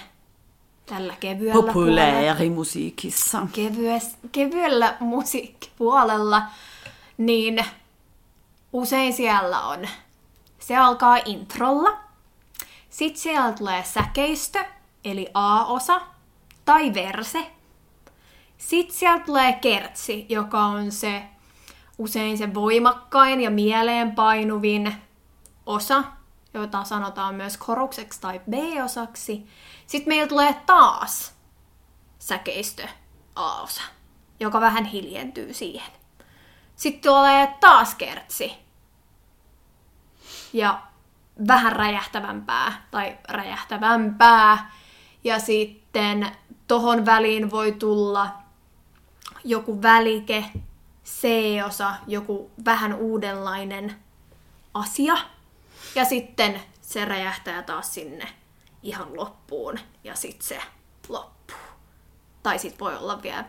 [0.85, 3.47] tällä kevyellä puolella, Populaarimusiikissa.
[3.53, 6.41] kevyes, kevyellä musiikkipuolella,
[7.17, 7.65] niin
[8.73, 9.79] usein siellä on,
[10.59, 12.04] se alkaa introlla,
[12.95, 14.65] sitten siellä tulee säkeistö,
[15.03, 16.01] eli A-osa,
[16.65, 17.51] tai verse.
[18.58, 21.23] Sitten sieltä tulee kertsi, joka on se
[21.97, 24.95] usein se voimakkain ja mieleenpainuvin
[25.65, 26.03] osa,
[26.53, 29.47] jota sanotaan myös korukseksi tai B-osaksi.
[29.88, 31.36] Sitten meillä tulee taas
[32.19, 32.88] säkeistö
[33.36, 33.81] A-osa,
[34.39, 35.91] joka vähän hiljentyy siihen.
[36.75, 38.53] Sitten tulee taas kertsi.
[40.53, 40.81] Ja
[41.48, 44.71] vähän räjähtävämpää tai räjähtävämpää.
[45.24, 46.32] Ja sitten
[46.67, 48.32] tohon väliin voi tulla
[49.43, 50.45] joku välike,
[51.06, 53.95] C-osa, joku vähän uudenlainen
[54.74, 55.17] asia.
[55.95, 58.28] Ja sitten se räjähtää taas sinne
[58.84, 60.62] ihan loppuun ja sitten se
[61.10, 61.58] loppuu.
[62.43, 63.45] Tai sitten voi olla vielä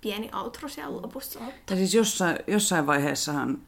[0.00, 1.40] pieni outro siellä lopussa.
[1.66, 3.58] Tai siis jossain, jossain vaiheessahan,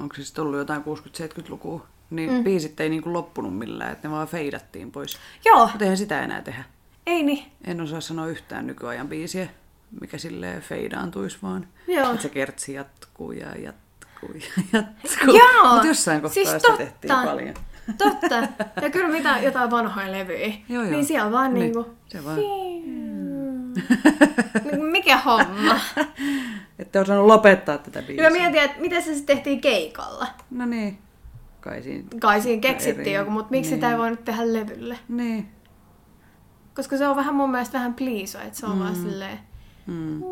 [0.00, 2.44] onko sitten ollut jotain 60-70-lukua, niin mm.
[2.44, 5.18] biisit ei niinku loppunut millään, että ne vaan feidattiin pois.
[5.44, 6.64] Joo, Mutta eihän sitä enää tehdä.
[7.06, 7.44] ei niin.
[7.64, 9.46] En osaa sanoa yhtään nykyajan biisiä,
[10.00, 11.66] mikä silleen feidaantuisi vaan.
[11.88, 12.10] Joo.
[12.10, 15.36] Että se kertsi jatkuu ja jatkuu ja jatkuu.
[15.36, 16.76] Joo, Mutta jossain kohtaa siis sitä totta.
[16.76, 17.54] tehtiin paljon.
[17.98, 18.34] Totta.
[18.82, 20.46] Ja kyllä mitä jotain vanhoja levyjä.
[20.68, 20.90] Joo, joo.
[20.90, 21.90] Niin siellä vaan Niin, niinku...
[22.08, 22.38] se vaan.
[24.92, 25.80] Mikä homma?
[26.78, 28.24] Että osannut lopettaa tätä biisiä.
[28.24, 30.26] mä mietin, että miten se sitten tehtiin keikalla.
[30.50, 30.98] No niin.
[31.66, 32.08] Kai siinä.
[32.20, 33.76] Kai siinä keksittiin Eri- joku, mutta miksi niin.
[33.76, 34.98] sitä ei voinut tehdä levylle?
[35.08, 35.48] Niin.
[36.74, 38.78] Koska se on vähän mun mielestä vähän pliiso, että se on mm.
[38.78, 39.38] vaan silleen...
[39.86, 40.22] Mm.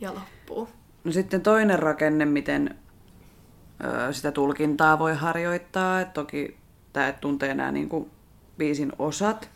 [0.00, 0.68] Ja loppuu.
[1.04, 2.74] No sitten toinen rakenne, miten
[3.84, 6.00] ö, sitä tulkintaa voi harjoittaa.
[6.00, 6.56] Et toki
[6.92, 8.10] tämä et tuntee nämä niinku
[8.58, 9.50] biisin osat,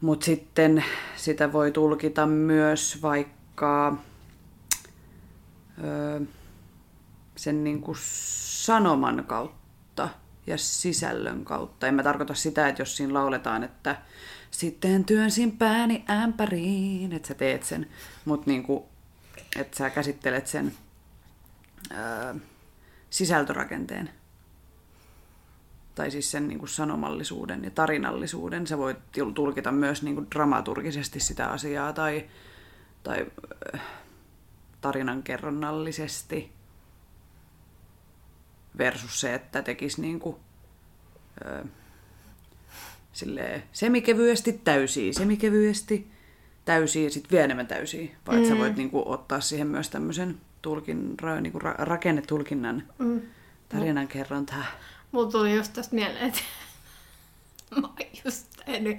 [0.00, 0.84] mutta sitten
[1.16, 3.96] sitä voi tulkita myös vaikka
[5.84, 6.20] ö,
[7.42, 10.08] sen niinku sanoman kautta
[10.46, 11.86] ja sisällön kautta.
[11.86, 13.96] En mä tarkoita sitä, että jos siinä lauletaan, että
[14.50, 17.86] sitten työnsin pääni ämpäriin, että sä teet sen,
[18.24, 18.88] mutta niinku,
[19.56, 20.72] että sä käsittelet sen
[21.90, 22.34] ö,
[23.10, 24.10] sisältörakenteen.
[25.94, 28.66] Tai siis sen niin kuin sanomallisuuden ja tarinallisuuden.
[28.66, 28.98] Sä voit
[29.34, 32.30] tulkita myös niin kuin dramaturgisesti sitä asiaa tai,
[33.02, 33.26] tai
[33.74, 33.80] äh,
[34.80, 36.52] tarinankerronnallisesti
[38.78, 40.36] versus se, että tekisi niin kuin,
[41.46, 41.64] äh,
[43.12, 46.10] silleen semikevyesti täysiä, semikevyesti
[46.64, 48.08] täysiä ja sitten vielä enemmän täysiä.
[48.26, 48.48] Vai mm.
[48.48, 53.20] sä voit niin kuin, ottaa siihen myös tämmöisen tulkin, ra, niin kuin, ra, rakennetulkinnan Mm.
[53.68, 54.64] tarinankerrontaa.
[55.12, 56.40] Mulla tuli just tästä mieleen, että
[57.80, 58.98] mä oon just tehnyt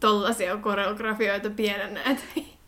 [0.00, 2.24] tollasia koreografioita pienenä, että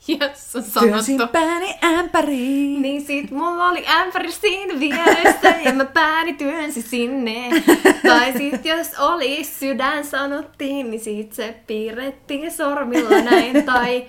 [0.09, 1.33] jos on Työnsin sanottu.
[1.33, 2.83] pääni ämpäriin.
[2.83, 7.62] Niin sit mulla oli ämpäri siinä vieressä ja mä pääni työnsi sinne.
[8.09, 13.64] Tai sit jos oli sydän sanottiin, niin sit se piirrettiin sormilla näin.
[13.64, 14.07] Tai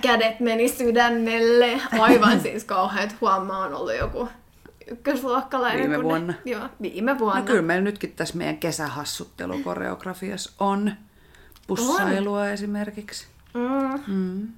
[0.00, 1.80] kädet meni sydämelle.
[2.00, 4.28] Aivan siis kauheat huomaa on ollut joku
[4.90, 5.80] ykkösluokkalainen.
[5.80, 6.34] Viime kun vuonna.
[6.44, 7.40] Ne, joo, viime vuonna.
[7.40, 10.92] No kyllä meillä nytkin tässä meidän kesähassuttelukoreografiassa on
[11.66, 12.48] pussailua on.
[12.48, 13.26] esimerkiksi.
[13.54, 14.14] Mm.
[14.14, 14.48] Mm.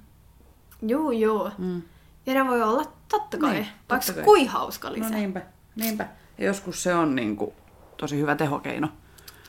[0.81, 1.49] Juu, juu.
[1.57, 1.81] Mm.
[2.25, 4.23] Ja ne voi olla totta kai, Niin, niin, totta vaikka kai.
[4.23, 5.09] kuin hauska lisä.
[5.09, 5.41] No niinpä,
[5.75, 6.07] niinpä.
[6.37, 7.51] Ja joskus se on niin kuin,
[7.97, 8.89] tosi hyvä tehokeino,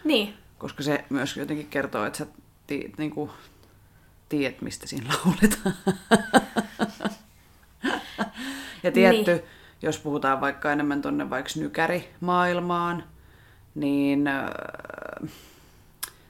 [0.04, 0.34] Niin.
[0.58, 2.26] koska se myös jotenkin kertoo, että sä
[2.66, 3.30] ti, niin kuin,
[4.28, 5.74] tiedät, mistä siinä lauletaan.
[8.82, 9.44] ja tietty, niin.
[9.82, 13.04] jos puhutaan vaikka enemmän tonne vaikka nykärimaailmaan,
[13.74, 14.24] niin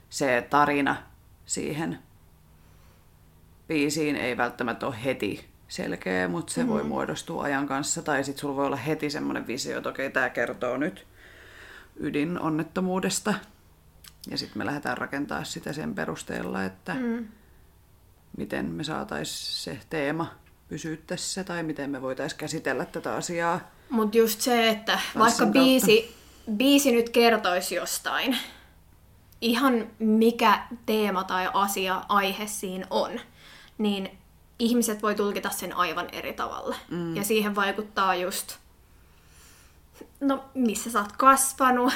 [0.09, 0.95] se tarina
[1.45, 1.99] siihen
[3.67, 6.69] biisiin ei välttämättä ole heti selkeä, mutta se mm.
[6.69, 8.01] voi muodostua ajan kanssa.
[8.01, 11.07] Tai sitten sulla voi olla heti semmoinen visio, että okei, tämä kertoo nyt
[11.95, 13.33] ydinonnettomuudesta.
[14.29, 17.27] Ja sitten me lähdetään rakentamaan sitä sen perusteella, että mm.
[18.37, 20.27] miten me saataisiin se teema
[20.67, 23.59] pysyä tässä, tai miten me voitaisiin käsitellä tätä asiaa.
[23.89, 26.15] Mutta just se, että vaikka biisi,
[26.55, 28.37] biisi nyt kertoisi jostain,
[29.41, 33.19] ihan mikä teema tai asia, aihe siinä on,
[33.83, 34.17] niin
[34.59, 36.75] ihmiset voi tulkita sen aivan eri tavalla.
[36.89, 37.15] Mm.
[37.15, 38.55] Ja siihen vaikuttaa just,
[40.19, 41.93] no missä sä oot kasvanut,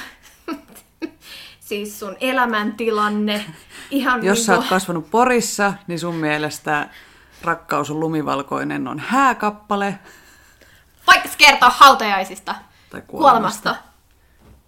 [1.68, 3.44] siis sun elämäntilanne,
[3.90, 6.88] ihan Jos sä niinku- oot kasvanut Porissa, niin sun mielestä
[7.42, 9.98] Rakkaus on lumivalkoinen on hääkappale.
[11.06, 12.54] vaikka se kertoo hautajaisista,
[12.90, 13.76] Tai kuolemasta.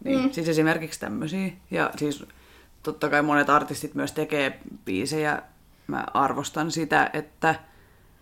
[0.04, 0.32] Niin, mm.
[0.32, 1.52] siis esimerkiksi tämmöisiä.
[1.70, 2.24] Ja siis
[2.82, 5.42] totta kai monet artistit myös tekee biisejä.
[5.90, 7.54] Mä arvostan sitä, että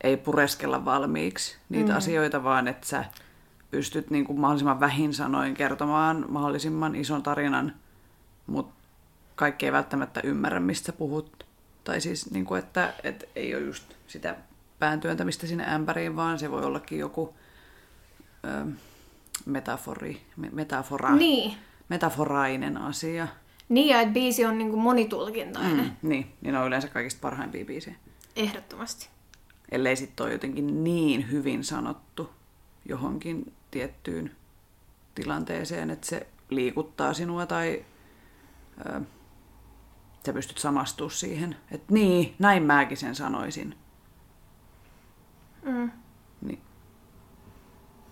[0.00, 1.98] ei pureskella valmiiksi niitä mm.
[1.98, 3.04] asioita, vaan että sä
[3.70, 7.74] pystyt niin kuin mahdollisimman vähin sanoin kertomaan mahdollisimman ison tarinan,
[8.46, 8.74] mutta
[9.36, 11.46] kaikki ei välttämättä ymmärrä, mistä sä puhut.
[11.84, 14.36] Tai siis, niin kuin, että, että ei ole just sitä
[14.78, 17.34] pään työntämistä sinne ämpäriin, vaan se voi ollakin joku
[18.44, 18.66] ö,
[19.46, 21.54] metafori, me- metafora, Niin.
[21.88, 23.28] metaforainen asia.
[23.68, 26.08] Niin, ja että biisi on niinku monitulkintainen, mm.
[26.08, 27.96] Niin, niin on yleensä kaikista parhaimpia biisejä.
[28.36, 29.08] ehdottomasti.
[29.70, 32.30] Ellei sitten ole jotenkin niin hyvin sanottu
[32.84, 34.36] johonkin tiettyyn
[35.14, 37.84] tilanteeseen, että se liikuttaa sinua tai
[38.86, 39.00] ö,
[40.26, 41.56] sä pystyt samastumaan siihen.
[41.70, 43.74] Että niin, näin mäkin sen sanoisin.
[45.62, 45.90] Mm.
[46.40, 46.60] Niin,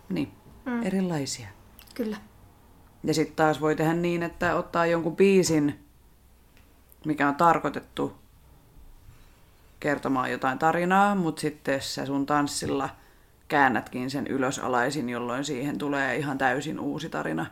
[0.09, 0.33] niin.
[0.65, 0.83] Mm.
[0.83, 1.49] erilaisia.
[1.95, 2.17] Kyllä.
[3.07, 5.85] Ja sitten taas voi tehdä niin, että ottaa jonkun biisin,
[7.05, 8.17] mikä on tarkoitettu
[9.81, 12.89] kertomaan jotain tarinaa, mutta sitten sä sun tanssilla
[13.49, 17.47] käännätkin sen ylösalaisin, jolloin siihen tulee ihan täysin uusi tarina.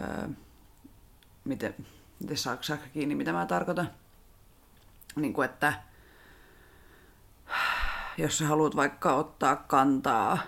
[0.00, 0.28] Öö,
[1.44, 1.74] miten,
[2.20, 3.90] miten saako, saako kiinni, mitä mä tarkoitan?
[5.16, 5.72] Niin kuin, että
[8.18, 10.38] jos sä haluat vaikka ottaa kantaa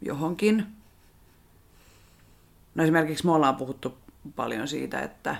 [0.00, 0.77] johonkin,
[2.78, 3.98] No esimerkiksi me ollaan puhuttu
[4.36, 5.36] paljon siitä, että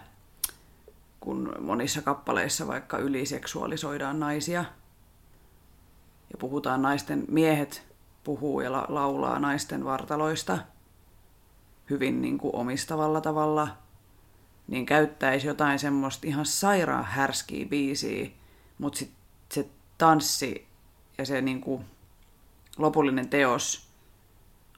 [1.21, 4.65] kun monissa kappaleissa vaikka yliseksuaalisoidaan naisia
[6.31, 7.83] ja puhutaan naisten, miehet
[8.25, 10.59] puhuu ja la- laulaa naisten vartaloista
[11.91, 13.69] hyvin niin kuin omistavalla tavalla,
[14.69, 18.31] niin käyttäisi jotain semmoista ihan sairaan härskiä biisiä,
[18.79, 19.19] mutta sitten
[19.53, 20.67] se tanssi
[21.19, 21.85] ja se niin kuin
[22.79, 23.89] lopullinen teos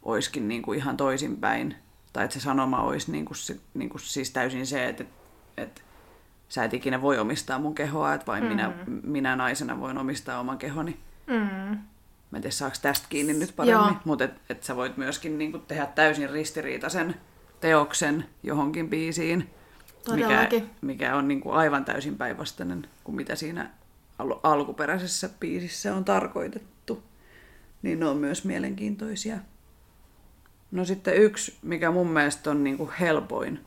[0.03, 1.77] olisikin niin kuin ihan toisinpäin.
[2.13, 5.05] Tai että se sanoma olisi niin kuin, se, niin kuin siis täysin se, että,
[5.57, 5.81] että
[6.49, 8.49] sä et ikinä voi omistaa mun kehoa, että vain mm.
[8.49, 11.01] minä, minä naisena voin omistaa oman kehoni.
[11.27, 11.79] Mm.
[12.31, 14.01] Mä en tiedä, saako tästä kiinni nyt paremmin, Joo.
[14.05, 17.15] mutta et, et sä voit myöskin niin kuin tehdä täysin ristiriitaisen
[17.61, 19.51] teoksen johonkin biisiin,
[20.15, 20.49] mikä,
[20.81, 23.71] mikä on niin kuin aivan täysin päinvastainen kuin mitä siinä
[24.19, 27.03] al- alkuperäisessä biisissä on tarkoitettu.
[27.83, 29.39] Niin ne on myös mielenkiintoisia.
[30.71, 33.61] No sitten yksi, mikä mun mielestä on niinku helpoin,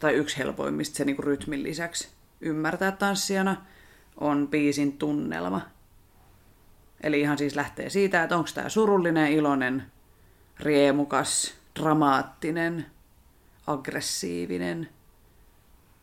[0.00, 2.08] tai yksi helpoimmista se niinku rytmin lisäksi
[2.40, 3.56] ymmärtää tanssijana,
[4.16, 5.60] on biisin tunnelma.
[7.02, 9.82] Eli ihan siis lähtee siitä, että onko tämä surullinen, iloinen,
[10.60, 12.86] riemukas, dramaattinen,
[13.66, 14.88] aggressiivinen.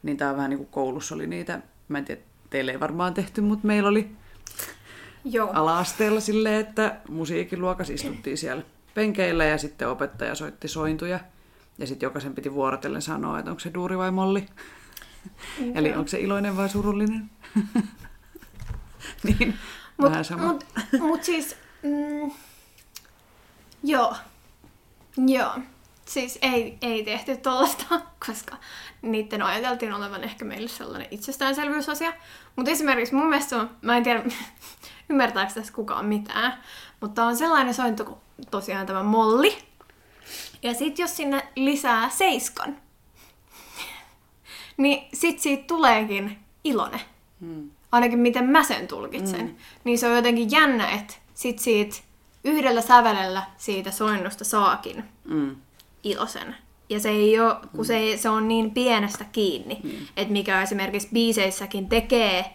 [0.03, 3.13] Niin tää on vähän niin kuin koulussa oli niitä, mä en tiedä, teille ei varmaan
[3.13, 4.11] tehty, mutta meillä oli
[5.25, 5.51] Joo.
[5.53, 11.19] ala-asteella silleen, että musiikiluokas istuttiin siellä penkeillä ja sitten opettaja soitti sointuja.
[11.77, 14.45] Ja sitten jokaisen piti vuorotellen sanoa, että onko se duuri vai molli.
[15.75, 17.29] Eli onko se iloinen vai surullinen.
[19.23, 19.57] niin,
[19.97, 20.43] Mut, vähän sama.
[20.43, 20.65] mut,
[20.99, 22.31] mut siis, mm,
[23.83, 24.15] joo,
[25.27, 25.51] joo.
[26.05, 28.57] siis ei, ei tehty tuollaista, koska
[29.01, 32.13] niiden ajateltiin olevan ehkä meille sellainen itsestäänselvyysasia.
[32.55, 34.23] Mutta esimerkiksi mun mielestä on, mä en tiedä,
[35.09, 36.63] ymmärtääkö tässä kukaan mitään,
[37.01, 38.19] mutta on sellainen sointu kuin
[38.51, 39.57] tosiaan tämä molli.
[40.63, 42.77] Ja sitten jos sinne lisää seiskan,
[44.77, 47.01] niin sit siitä tuleekin iloinen.
[47.39, 47.71] Hmm.
[47.91, 49.47] Ainakin miten mä sen tulkitsen.
[49.47, 49.55] Hmm.
[49.83, 51.95] Niin se on jotenkin jännä, että sit siitä
[52.43, 55.55] yhdellä sävelellä siitä soinnusta saakin hmm.
[56.03, 56.55] iloisen.
[56.89, 60.07] Ja se ei ole, kun se, se on niin pienestä kiinni, hmm.
[60.17, 62.53] että mikä esimerkiksi biiseissäkin tekee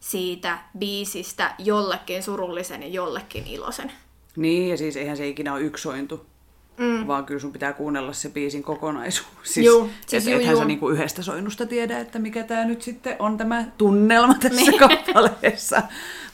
[0.00, 3.92] siitä biisistä jollekin surullisen ja jollekin iloisen.
[4.36, 6.26] Niin, ja siis eihän se ikinä ole yksointu.
[6.78, 7.06] Mm.
[7.06, 9.28] Vaan kyllä sun pitää kuunnella se biisin kokonaisuus.
[9.42, 10.60] Siis, juu, siis et, juu, ethän juu.
[10.60, 14.78] sä niinku yhdestä soinnusta tiedä, että mikä tämä nyt sitten on tämä tunnelma tässä niin.
[14.78, 15.82] kappaleessa.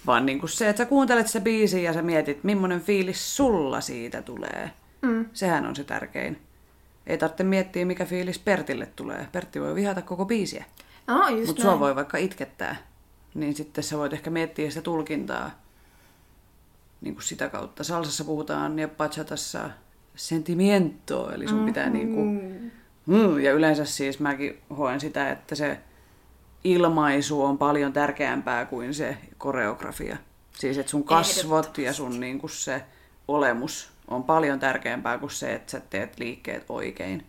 [0.06, 4.22] Vaan niinku se, että sä kuuntelet se biisin ja sä mietit, millainen fiilis sulla siitä
[4.22, 4.70] tulee.
[5.02, 5.24] Mm.
[5.32, 6.38] Sehän on se tärkein.
[7.06, 9.28] Ei tarvitse miettiä, mikä fiilis Pertille tulee.
[9.32, 10.64] Pertti voi vihata koko biisiä.
[11.08, 12.76] Oh, Mutta sua voi vaikka itkettää.
[13.34, 15.59] Niin sitten sä voit ehkä miettiä sitä tulkintaa
[17.00, 17.84] niin kuin sitä kautta.
[17.84, 19.70] Salsassa puhutaan ja bachatassa
[20.14, 21.92] sentimiento, eli sun pitää mm.
[21.92, 22.28] niin kuin,
[23.06, 25.80] mm, ja yleensä siis mäkin hoen sitä, että se
[26.64, 30.16] ilmaisu on paljon tärkeämpää kuin se koreografia.
[30.52, 32.84] Siis että sun kasvot ja sun niin kuin se
[33.28, 37.26] olemus on paljon tärkeämpää kuin se, että sä teet liikkeet oikein.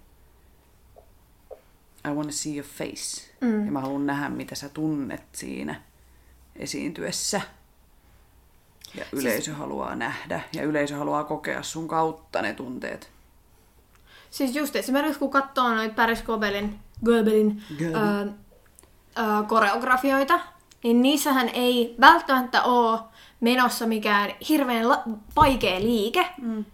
[2.07, 3.31] I want to see your face.
[3.41, 3.65] Mm.
[3.65, 5.81] Ja mä haluan nähdä, mitä sä tunnet siinä
[6.55, 7.41] esiintyessä.
[8.95, 9.57] Ja siis- yleisö siis...
[9.57, 13.09] haluaa nähdä ja yleisö haluaa kokea sun kautta ne tunteet.
[14.29, 18.25] Siis just esimerkiksi kun katsoo noita Paris Gobelin, Gobelin ää,
[19.15, 20.39] ää, koreografioita,
[20.83, 22.99] niin niissähän ei välttämättä ole
[23.39, 25.03] menossa mikään hirveän la-
[25.35, 26.25] vaikea liike.
[26.41, 26.65] Mm.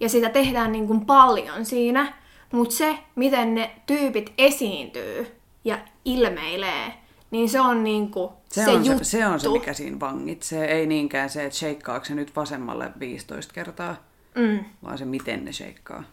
[0.00, 2.12] Ja sitä tehdään niin kuin paljon siinä.
[2.52, 6.94] Mutta se, miten ne tyypit esiintyy ja ilmeilee,
[7.34, 9.04] niin se on niinku se, se on juttu.
[9.04, 10.66] Se, se on se, mikä siinä vangitsee.
[10.66, 13.96] Ei niinkään se, että sheikkaako se nyt vasemmalle 15 kertaa,
[14.34, 14.64] mm.
[14.84, 16.04] vaan se, miten ne sheikkaa.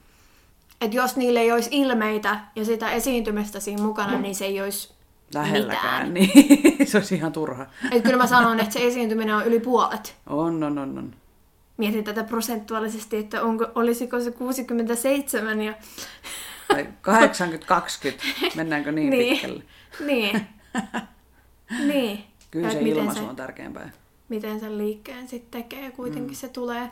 [0.82, 4.22] Et jos niille ei olisi ilmeitä ja sitä esiintymistä siinä mukana, mm.
[4.22, 4.94] niin se ei olisi
[5.34, 6.34] Lähelläkään, mitään.
[6.38, 7.66] niin se olisi ihan turha.
[7.92, 10.16] Et kyllä mä sanon, että se esiintyminen on yli puolet.
[10.28, 11.14] On, on, on, on.
[11.78, 15.74] Mietin tätä prosentuaalisesti, että onko, olisiko se 67 ja...
[16.68, 16.88] Tai
[18.50, 19.64] 80-20, mennäänkö niin, niin pitkälle?
[20.06, 20.48] Niin.
[21.88, 22.24] niin.
[22.52, 23.92] Kyllä se ilmaisu se, on tärkeämpää.
[24.30, 26.36] Miten sen liikkeen sitten tekee, kuitenkin mm.
[26.36, 26.92] se tulee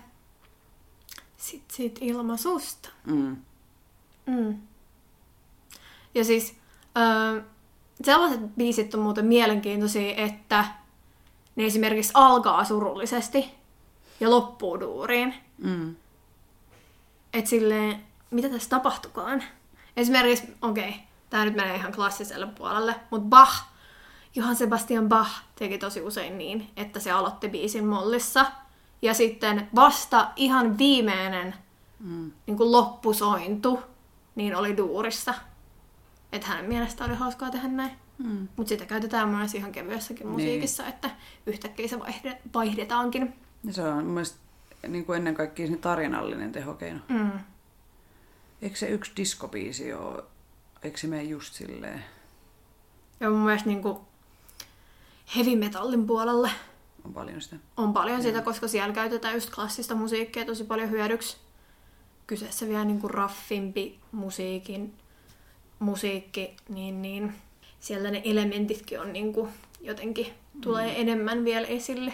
[1.38, 2.90] sit siitä ilmaisusta.
[3.06, 3.38] Mm.
[4.26, 4.58] Mm.
[6.16, 6.56] Ja siis
[6.98, 7.44] äh,
[8.04, 10.66] sellaiset biisit on muuten mielenkiintoisia, että
[11.56, 13.46] ne esimerkiksi alkaa surullisesti
[14.20, 15.34] ja loppuu duuriin.
[15.58, 15.96] Mm.
[17.34, 19.44] Et silleen, mitä tässä tapahtukaan?
[19.98, 23.69] Esimerkiksi, okei, okay, tämä nyt menee ihan klassiselle puolelle, mutta Bach
[24.36, 28.46] Johann Sebastian Bach teki tosi usein niin, että se aloitti biisin mollissa.
[29.02, 31.56] Ja sitten vasta ihan viimeinen
[32.00, 32.32] mm.
[32.48, 33.80] niin kuin loppusointu
[34.36, 35.34] niin oli duurissa.
[36.32, 37.92] Että hänen mielestä oli hauskaa tehdä näin.
[38.18, 38.48] Mm.
[38.56, 40.34] Mutta sitä käytetään myös ihan kevyessäkin niin.
[40.34, 41.10] musiikissa, että
[41.46, 43.34] yhtäkkiä se vaihde, vaihdetaankin.
[43.64, 44.38] Ja se on mun mielestä
[44.88, 47.00] niin kuin ennen kaikkea tarinallinen tehokeino.
[47.08, 47.32] Mm.
[48.62, 50.24] Eikö se yksi diskobiisi ole,
[50.84, 52.04] eikö se mene just silleen?
[53.20, 53.98] Ja mun mielestä niin kuin
[55.36, 56.52] heavy metallin puolelle.
[57.06, 57.56] On paljon sitä.
[57.78, 61.38] On paljon sitä, koska siellä käytetään just klassista musiikkia tosi paljon hyödyksi.
[62.28, 64.94] Kyseessä vielä niin kuin raffimpi musiikin,
[65.80, 67.34] musiikki, niin, niin
[67.80, 69.50] siellä ne elementitkin on niin kuin
[69.82, 70.28] jotenkin
[70.62, 71.02] tulee mm.
[71.02, 72.14] enemmän vielä esille.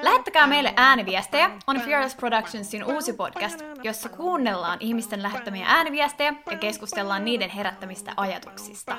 [0.00, 7.24] Lähettäkää meille ääniviestejä on Fearless Productionsin uusi podcast, jossa kuunnellaan ihmisten lähettämiä ääniviestejä ja keskustellaan
[7.24, 8.96] niiden herättämistä ajatuksista.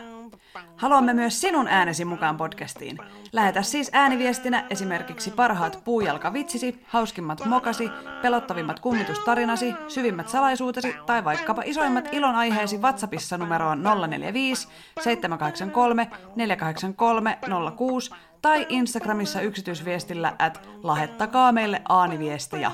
[0.77, 2.97] Haluamme myös sinun äänesi mukaan podcastiin.
[3.31, 7.89] Lähetä siis ääniviestinä esimerkiksi parhaat puujalkavitsisi, hauskimmat mokasi,
[8.21, 14.67] pelottavimmat kummitustarinasi, syvimmät salaisuutesi tai vaikkapa isoimmat ilonaiheesi WhatsAppissa numeroon 045
[15.01, 17.37] 783 483
[17.75, 18.11] 06
[18.43, 22.71] tai Instagramissa yksityisviestillä, että lähettäkaa meille ääniviestejä.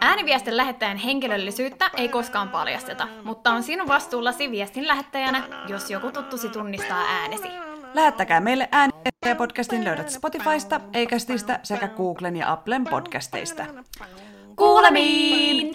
[0.00, 6.48] Ääniviestin lähettäjän henkilöllisyyttä ei koskaan paljasteta, mutta on sinun vastuullasi viestin lähettäjänä, jos joku tuttusi
[6.48, 7.48] tunnistaa äänesi.
[7.94, 13.66] Lähettäkää meille ääniviestejä podcastin löydät Spotifysta, Eikästistä sekä Googlen ja Applen podcasteista.
[14.56, 15.74] Kuulemiin!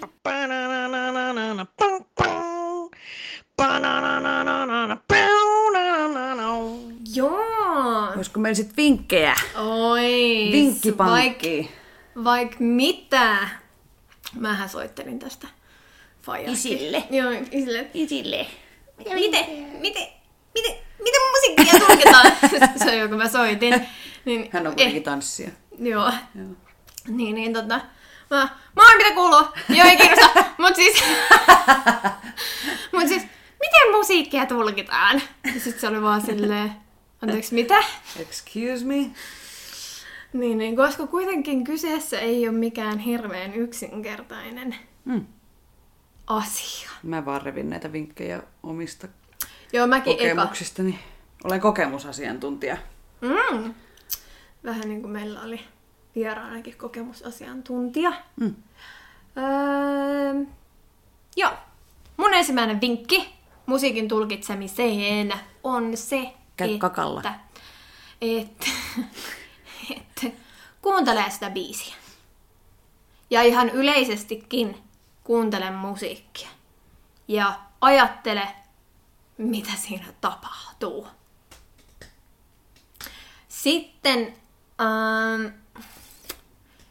[7.16, 7.47] Joo.
[8.18, 9.36] Olisiko meillä sitten vinkkejä?
[9.56, 10.50] Oi.
[10.52, 11.72] Vinkkipankki.
[12.16, 13.50] Vaik, vaik mitä?
[14.36, 15.48] Mähän soittelin tästä
[16.22, 16.52] faija.
[16.52, 17.04] Isille.
[17.10, 17.88] Joo, isille.
[17.94, 18.48] Isille.
[18.98, 19.46] Miten,
[19.80, 20.08] miten,
[20.54, 22.32] miten, miten mun musiikkia tulkitaan?
[22.84, 23.88] se on joku mä soitin.
[24.26, 25.50] Niin, Hän on kuitenkin tanssia.
[25.80, 26.12] Joo.
[26.36, 26.48] Joo.
[27.08, 27.82] Niin, niin tota...
[28.30, 29.46] Mä, mä oon mitä kuuluu.
[29.70, 30.44] Joo, ei kiinnosta.
[30.62, 31.04] Mut siis...
[32.94, 33.24] mut siis,
[33.60, 35.22] miten musiikkia tulkitaan?
[35.56, 36.87] Ja sit se oli vaan silleen...
[37.22, 37.84] Anteeksi, mitä?
[38.20, 39.12] Excuse me?
[40.34, 45.26] Niin, niin, koska kuitenkin kyseessä ei ole mikään hirveän yksinkertainen Mm.
[46.28, 46.90] asia.
[47.04, 49.08] Mä vaan revin näitä vinkkejä omista
[49.74, 50.22] Joo, mäkin eka.
[50.22, 51.00] kokemuksistani.
[51.44, 52.78] Olen kokemusasiantuntija.
[53.22, 53.74] Mm.
[54.64, 55.60] Vähän niin kuin meillä oli
[56.16, 58.14] vieraanakin kokemusasiantuntija.
[58.40, 58.56] Mm.
[59.38, 60.46] Öö,
[61.36, 61.52] joo.
[62.18, 63.30] Mun ensimmäinen vinkki
[63.66, 67.24] musiikin tulkitsemiseen on se, Käy että, kakalla.
[68.22, 68.66] että,
[69.98, 70.38] että
[70.82, 71.96] kuuntelee sitä biisiä.
[73.30, 74.84] Ja ihan yleisestikin
[75.24, 76.50] kuuntele musiikkia.
[77.28, 78.48] Ja ajattele,
[79.38, 81.08] mitä siinä tapahtuu.
[83.48, 84.34] Sitten
[84.82, 85.56] ähm,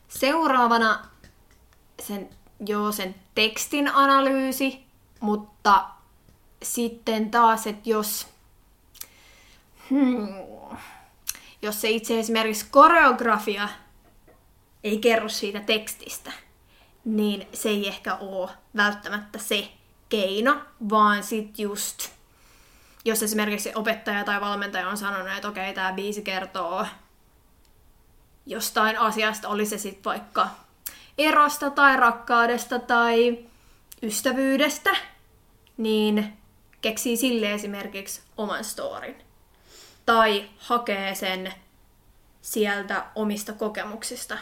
[0.09, 1.07] seuraavana
[2.03, 2.31] sen,
[2.67, 4.87] joo, sen tekstin analyysi,
[5.21, 5.89] mutta
[6.63, 8.27] sitten taas, että jos,
[9.91, 10.29] hmm,
[11.63, 13.69] jos se itse esimerkiksi koreografia
[14.85, 16.33] ei kerro siitä tekstistä,
[17.05, 19.69] niin se ei ehkä ole välttämättä se
[20.09, 20.61] keino,
[20.91, 22.17] vaan sit just
[23.05, 26.87] jos esimerkiksi opettaja tai valmentaja on sanonut, että okei, tämä biisi kertoo
[28.47, 30.49] jostain asiasta, oli se sitten vaikka
[31.19, 33.39] erosta tai rakkaudesta tai
[34.03, 34.97] ystävyydestä,
[35.77, 36.33] niin
[36.81, 39.26] keksii sille esimerkiksi oman storin.
[40.07, 41.53] Tai hakee sen
[42.43, 44.39] sieltä omista kokemuksista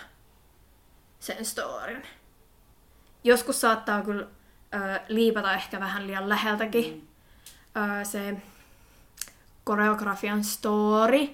[1.20, 2.02] sen storin.
[3.24, 4.26] Joskus saattaa kyllä
[4.74, 7.08] ö, liipata ehkä vähän liian läheltäkin
[7.76, 8.36] ö, se
[9.64, 11.28] koreografian story,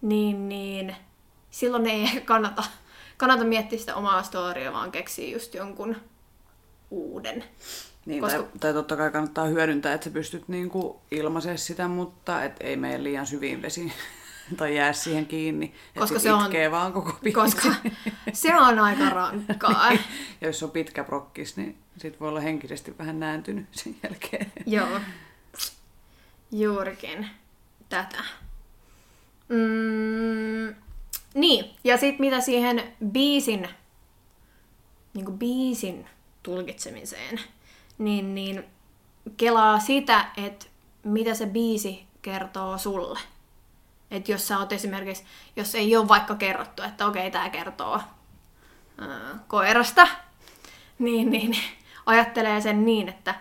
[0.00, 0.96] niin, niin
[1.50, 2.64] silloin ei ehkä kannata,
[3.16, 5.96] kannata miettiä sitä omaa storya, vaan keksiä just jonkun
[6.90, 7.44] uuden.
[8.06, 12.44] Niin, Koska- tai, tai totta kai kannattaa hyödyntää, että sä pystyt niinku ilmaisemaan sitä, mutta
[12.44, 13.92] et ei mene liian syviin vesiin
[14.56, 15.74] tai jää siihen kiinni.
[15.98, 17.34] Koska se on- vaan koko biisi.
[17.34, 17.68] Koska
[18.32, 19.92] se on aika rankkaa.
[20.40, 24.52] ja jos on pitkä prokkis, niin sit voi olla henkisesti vähän nääntynyt sen jälkeen.
[24.66, 25.00] Joo.
[26.52, 27.28] Juurikin
[27.88, 28.18] tätä.
[29.48, 30.74] Mm,
[31.34, 32.82] niin, ja sitten mitä siihen
[33.12, 33.68] biisin,
[35.14, 36.06] niin kuin biisin
[36.42, 37.40] tulkitsemiseen,
[38.04, 38.64] niin, niin
[39.36, 40.66] kelaa sitä, että
[41.04, 43.18] mitä se biisi kertoo sulle.
[44.10, 45.24] Että jos sä oot esimerkiksi,
[45.56, 48.00] jos ei ole vaikka kerrottu, että okei, tämä kertoo
[48.98, 50.08] ää, koirasta,
[50.98, 51.56] niin, niin
[52.06, 53.34] ajattelee sen niin, että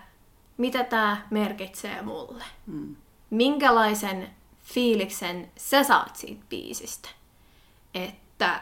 [0.57, 2.43] mitä tämä merkitsee mulle.
[2.65, 2.95] Mm.
[3.29, 4.29] Minkälaisen
[4.63, 7.09] fiiliksen sä saat siitä biisistä.
[7.93, 8.61] Että...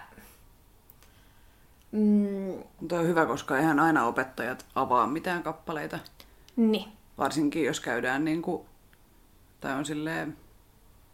[1.91, 5.99] Mm, Mutta on hyvä, koska eihän aina opettajat avaa mitään kappaleita.
[6.55, 6.91] niin.
[7.17, 8.61] Varsinkin jos käydään niin kuin,
[9.61, 10.37] tai on silleen,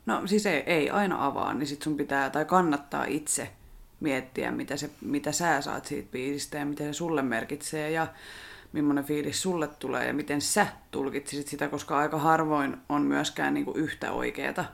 [0.06, 3.52] no siis ei, ei aina avaa, niin sit sun pitää tai kannattaa itse
[4.00, 8.08] miettiä, mitä, se, mitä sä saat siitä biisistä ja mitä se sulle merkitsee ja
[8.74, 13.66] millainen fiilis sulle tulee ja miten sä tulkitsisit sitä, koska aika harvoin on myöskään niin
[13.66, 14.66] kuin yhtä oikeata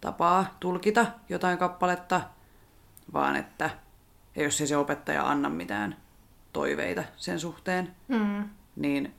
[0.00, 2.20] tapaa tulkita jotain kappaletta,
[3.12, 3.70] vaan että
[4.40, 5.96] ja jos ei se opettaja anna mitään
[6.52, 9.14] toiveita sen suhteen, Mm, niin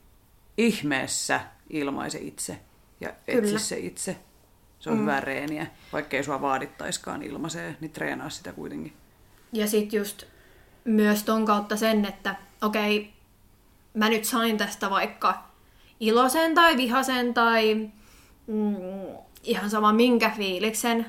[0.57, 2.59] ihmeessä ilmaise itse
[3.01, 3.59] ja etsi Kyllä.
[3.59, 4.17] se itse.
[4.79, 5.01] Se on mm.
[5.01, 5.67] hyvää reeniä.
[5.93, 8.93] Vaikkei sua vaadittaiskaan ilmaisee, niin treenaa sitä kuitenkin.
[9.53, 10.23] Ja sitten just
[10.83, 13.13] myös ton kautta sen, että okei,
[13.93, 15.43] mä nyt sain tästä vaikka
[15.99, 17.89] iloisen tai vihasen tai
[18.47, 18.75] mm,
[19.43, 21.05] ihan sama minkä fiiliksen,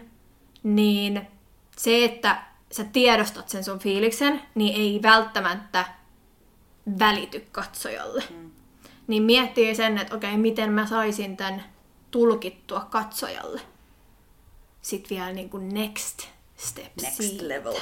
[0.63, 1.29] niin
[1.77, 5.85] se, että sä tiedostat sen sun fiiliksen, niin ei välttämättä
[6.99, 8.25] välity katsojalle.
[8.31, 8.51] Mm.
[9.07, 11.65] Niin miettii sen, että okei, miten mä saisin tämän
[12.11, 13.61] tulkittua katsojalle.
[14.83, 17.49] Sitten vielä niin kuin next step siitä.
[17.49, 17.77] level.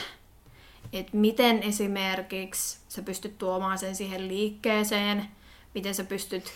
[0.93, 5.29] että miten esimerkiksi sä pystyt tuomaan sen siihen liikkeeseen,
[5.75, 6.53] miten sä pystyt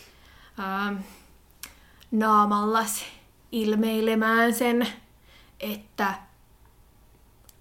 [0.59, 0.97] ähm,
[2.11, 3.05] naamallas
[3.53, 4.89] ilmeilemään sen,
[5.61, 6.15] että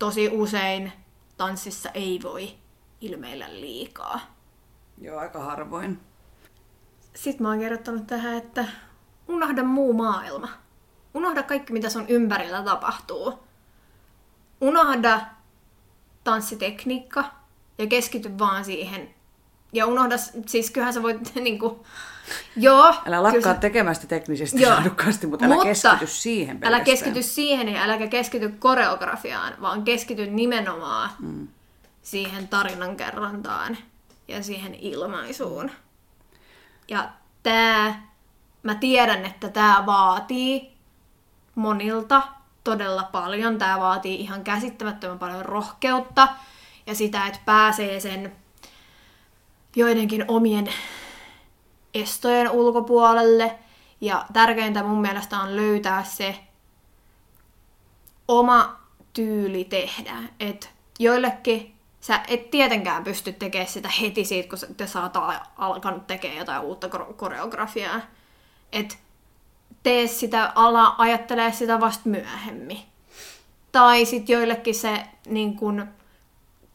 [0.04, 0.91] tosi usein
[1.38, 2.56] tanssissa ei voi
[3.01, 4.20] ilmeillä liikaa.
[5.01, 5.99] Joo, aika harvoin.
[7.16, 8.66] Sitten mä oon kirjoittanut tähän, että
[9.28, 10.49] unohda muu maailma.
[11.14, 13.39] Unohda kaikki, mitä sun ympärillä tapahtuu.
[14.62, 15.22] Unohda
[16.24, 17.24] tanssitekniikka
[17.78, 19.14] ja keskity vaan siihen
[19.74, 21.86] Ja unohda, siis kyllähän sä voit niinku,
[22.55, 22.95] joo.
[23.05, 24.74] Älä lakkaa sä- tekemään teknisesti Joo.
[24.74, 26.84] laadukkaasti, mutta älä keskity siihen Älä pelkästään.
[26.84, 31.47] keskity siihen ja äläkä keskity koreografiaan, vaan keskity nimenomaan mm.
[32.01, 33.78] siihen tarinankerrontaan
[34.28, 35.71] ja siihen ilmaisuun.
[36.88, 37.09] Ja
[37.43, 38.07] tää,
[38.63, 40.74] mä tiedän, että tää vaatii
[41.55, 42.21] monilta
[42.63, 43.57] todella paljon.
[43.57, 46.28] Tää vaatii ihan käsittämättömän paljon rohkeutta
[46.88, 48.36] ja sitä, että pääsee sen
[49.76, 50.69] joidenkin omien
[51.94, 53.60] estojen ulkopuolelle.
[54.02, 56.36] Ja tärkeintä mun mielestä on löytää se
[58.28, 58.80] oma
[59.14, 60.16] tyyli tehdä.
[60.39, 60.70] Et
[61.00, 66.39] joillekin sä et tietenkään pysty tekemään sitä heti siitä, kun te saat al- alkanut tekemään
[66.39, 68.02] jotain uutta kor- koreografiaa.
[68.72, 68.98] Et
[69.84, 72.80] tee sitä, ala ajattelee sitä vasta myöhemmin.
[73.72, 75.88] Tai sitten joillekin se niin kun,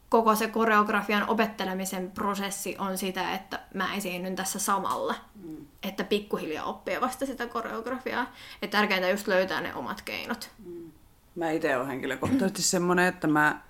[0.08, 5.14] koko se koreografian opettelemisen prosessi on sitä, että mä esiinnyn tässä samalla.
[5.44, 5.66] Mm.
[5.82, 8.32] Että pikkuhiljaa oppii vasta sitä koreografiaa.
[8.62, 10.50] Että tärkeintä just löytää ne omat keinot.
[11.34, 13.60] Mä itse olen henkilökohtaisesti semmoinen, että mä,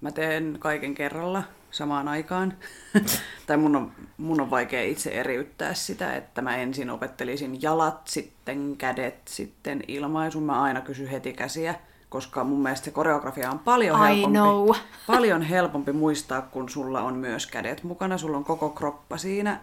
[0.00, 2.54] mä teen kaiken kerralla samaan aikaan.
[3.46, 8.76] tai mun on, mun on vaikea itse eriyttää sitä, että mä ensin opettelisin jalat, sitten
[8.76, 10.42] kädet, sitten ilmaisun.
[10.42, 11.74] Mä aina kysyn heti käsiä,
[12.08, 14.70] koska mun mielestä se koreografia on paljon I helpompi, know.
[15.06, 18.18] paljon helpompi muistaa, kun sulla on myös kädet mukana.
[18.18, 19.60] Sulla on koko kroppa siinä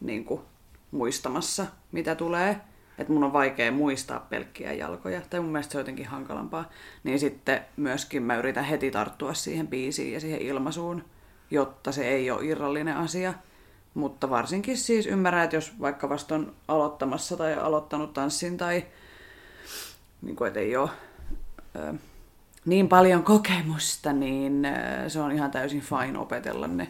[0.00, 0.40] niin kuin,
[0.90, 2.60] muistamassa, mitä tulee.
[2.98, 6.70] Että mun on vaikea muistaa pelkkiä jalkoja, tai mun mielestä se on jotenkin hankalampaa.
[7.04, 11.04] Niin sitten myöskin mä yritän heti tarttua siihen biisiin ja siihen ilmaisuun,
[11.50, 13.34] jotta se ei ole irrallinen asia.
[13.94, 18.84] Mutta varsinkin siis ymmärrän, että jos vaikka vasta on aloittamassa tai aloittanut tanssin tai
[20.22, 20.90] niin kuin, että ei ole
[22.64, 24.68] niin paljon kokemusta, niin
[25.08, 26.88] se on ihan täysin fine opetella ne,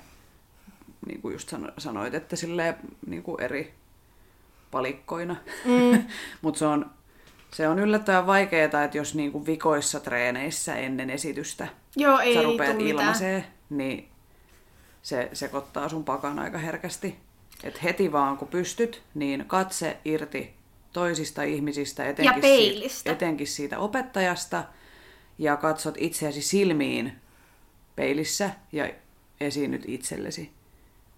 [1.07, 2.77] niin kuin just sano- sanoit, että silleen
[3.07, 3.75] niin kuin eri
[4.71, 5.37] palikkoina.
[5.65, 6.05] Mm.
[6.43, 6.91] Mutta se on,
[7.51, 12.43] se on yllättävän vaikeaa, että jos niin kuin vikoissa treeneissä ennen esitystä Joo, ei sä
[12.43, 14.09] rupeat ilmaisee, niin
[15.03, 17.17] se sekoittaa sun pakan aika herkästi.
[17.63, 20.55] Et heti vaan kun pystyt, niin katse irti
[20.97, 22.97] toisista ihmisistä, etenkin, peilistä.
[22.97, 24.65] Siitä, etenkin siitä opettajasta,
[25.39, 27.13] ja katsot itseäsi silmiin
[27.97, 28.91] peilissä ja
[29.41, 30.53] esiinnyt itsellesi.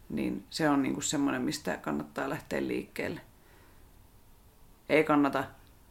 [0.08, 3.20] Niin se on niinku semmoinen, mistä kannattaa lähteä liikkeelle.
[4.88, 5.44] Ei kannata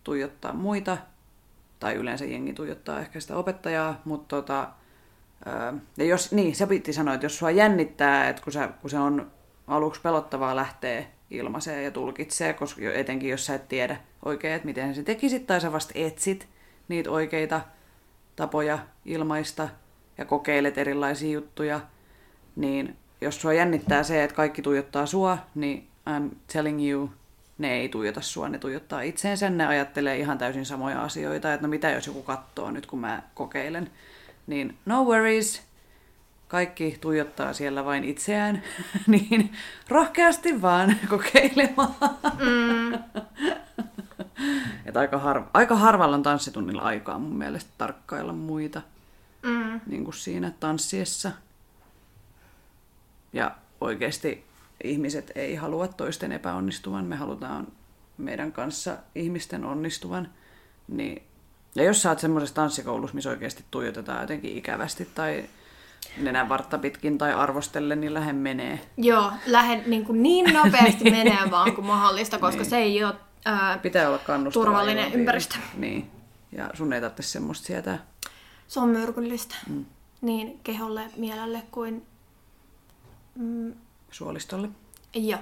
[0.03, 0.97] tuijottaa muita,
[1.79, 4.69] tai yleensä jengi tuijottaa ehkä sitä opettajaa, mutta tota,
[5.97, 8.99] ja jos, niin, se piti sanoa, että jos sua jännittää, että kun, sä, kun se
[8.99, 9.31] on
[9.67, 14.95] aluksi pelottavaa lähteä ilmaisee ja tulkitsee, koska etenkin jos sä et tiedä oikein, että miten
[14.95, 16.47] se tekisit, tai sä vasta etsit
[16.87, 17.61] niitä oikeita
[18.35, 19.69] tapoja ilmaista
[20.17, 21.81] ja kokeilet erilaisia juttuja,
[22.55, 27.09] niin jos sua jännittää se, että kaikki tuijottaa sua, niin I'm telling you,
[27.57, 31.69] ne ei tuijota sua, ne tuijottaa itseensä, ne ajattelee ihan täysin samoja asioita, että no
[31.69, 33.89] mitä jos joku katsoo nyt, kun mä kokeilen,
[34.47, 35.66] niin no worries,
[36.47, 38.63] kaikki tuijottaa siellä vain itseään,
[39.07, 39.51] niin
[39.89, 41.95] rohkeasti vaan kokeilemaan.
[42.39, 42.93] Mm.
[44.85, 48.81] Et aika, har- aika harvalla on tanssitunnilla aikaa mun mielestä tarkkailla muita
[49.43, 49.81] Mm.
[49.87, 51.31] niin kuin siinä tanssiessa.
[53.33, 54.45] Ja oikeasti
[54.83, 57.67] ihmiset ei halua toisten epäonnistuvan, me halutaan
[58.17, 60.29] meidän kanssa ihmisten onnistuvan.
[60.87, 61.23] Niin,
[61.75, 65.45] ja jos sä oot semmoisessa tanssikoulussa, missä oikeasti tuijotetaan jotenkin ikävästi tai
[66.17, 68.79] nenän vartta pitkin tai arvostellen, niin lähde menee.
[68.97, 72.69] Joo, lähde niin, kuin niin nopeasti menee vaan kuin mahdollista, koska Niin.
[72.69, 75.19] se ei ole ää, Pitää olla kannustava Turvallinen ilmapiiri.
[75.21, 75.55] ympäristö.
[75.77, 76.11] Niin.
[76.51, 77.99] Ja sun ei tarvitse semmoista sietää.
[78.67, 79.85] se on myrkyllistä mm.
[80.21, 82.05] niin keholle, mielelle kuin...
[83.35, 83.73] Mm,
[84.11, 84.69] suolistolle.
[85.13, 85.39] joo,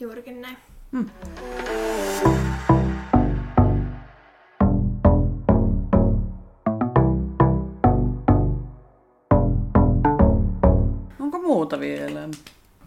[0.00, 0.56] juurikin näin.
[0.92, 2.79] Onko
[11.70, 12.28] muuta vielä?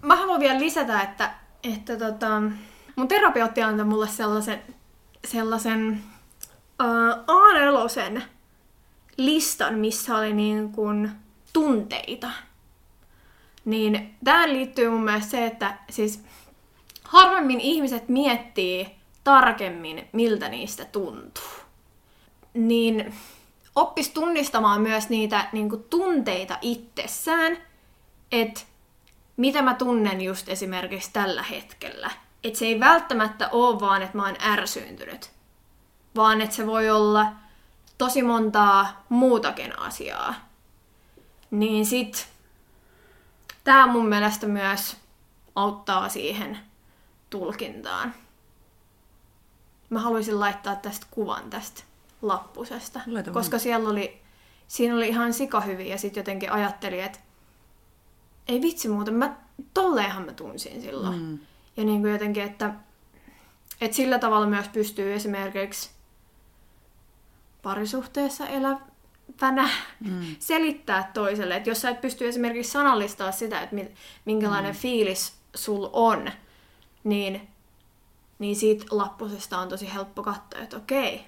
[0.02, 2.42] Mä haluan vielä lisätä, että, että tota,
[2.96, 4.62] mun terapeutti antoi mulle sellaisen,
[5.26, 6.04] sellaisen
[6.84, 8.22] uh, A4
[9.18, 11.12] listan, missä oli niin kuin
[11.54, 12.30] tunteita.
[13.66, 16.24] Niin tähän liittyy mun mielestä se, että siis
[17.04, 18.88] harvemmin ihmiset miettii
[19.24, 21.44] tarkemmin, miltä niistä tuntuu.
[22.54, 23.14] Niin
[23.76, 27.58] oppis tunnistamaan myös niitä niin kuin tunteita itsessään,
[28.32, 28.62] että
[29.38, 32.12] mitä mä tunnen just esimerkiksi tällä hetkellä.
[32.44, 35.32] Että se ei välttämättä ole vaan, että mä oon ärsyyntynyt,
[36.16, 37.28] vaan että se voi olla
[37.98, 40.36] tosi montaa muutakin asiaa.
[41.52, 42.28] Niin sit
[43.64, 44.98] tämä mun mielestä myös
[45.56, 46.60] auttaa siihen
[47.30, 48.14] tulkintaan.
[49.90, 51.84] Mä haluaisin laittaa tästä kuvan tästä
[52.22, 54.22] lappusesta, Laita koska siellä oli,
[54.68, 57.20] siinä oli ihan sikahyviä ja sitten jotenkin ajattelin, että
[58.48, 59.36] ei vitsi muuten, mä,
[59.74, 61.22] tolleenhan mä tunsin silloin.
[61.22, 61.40] Mm.
[61.78, 62.74] Ja niin kuin jotenkin, että,
[63.82, 65.90] että sillä tavalla myös pystyy esimerkiksi
[67.62, 69.70] parisuhteessa elävänä
[70.00, 70.36] Mm.
[70.40, 71.56] selittää toiselle.
[71.56, 73.92] Että jos sä et pysty esimerkiksi sanallistaa sitä, että mi-
[74.26, 74.78] minkälainen mm.
[74.78, 76.32] fiilis sul on,
[77.04, 77.50] niin,
[78.40, 81.26] niin siitä lappusesta on tosi helppo katsoa, että okei.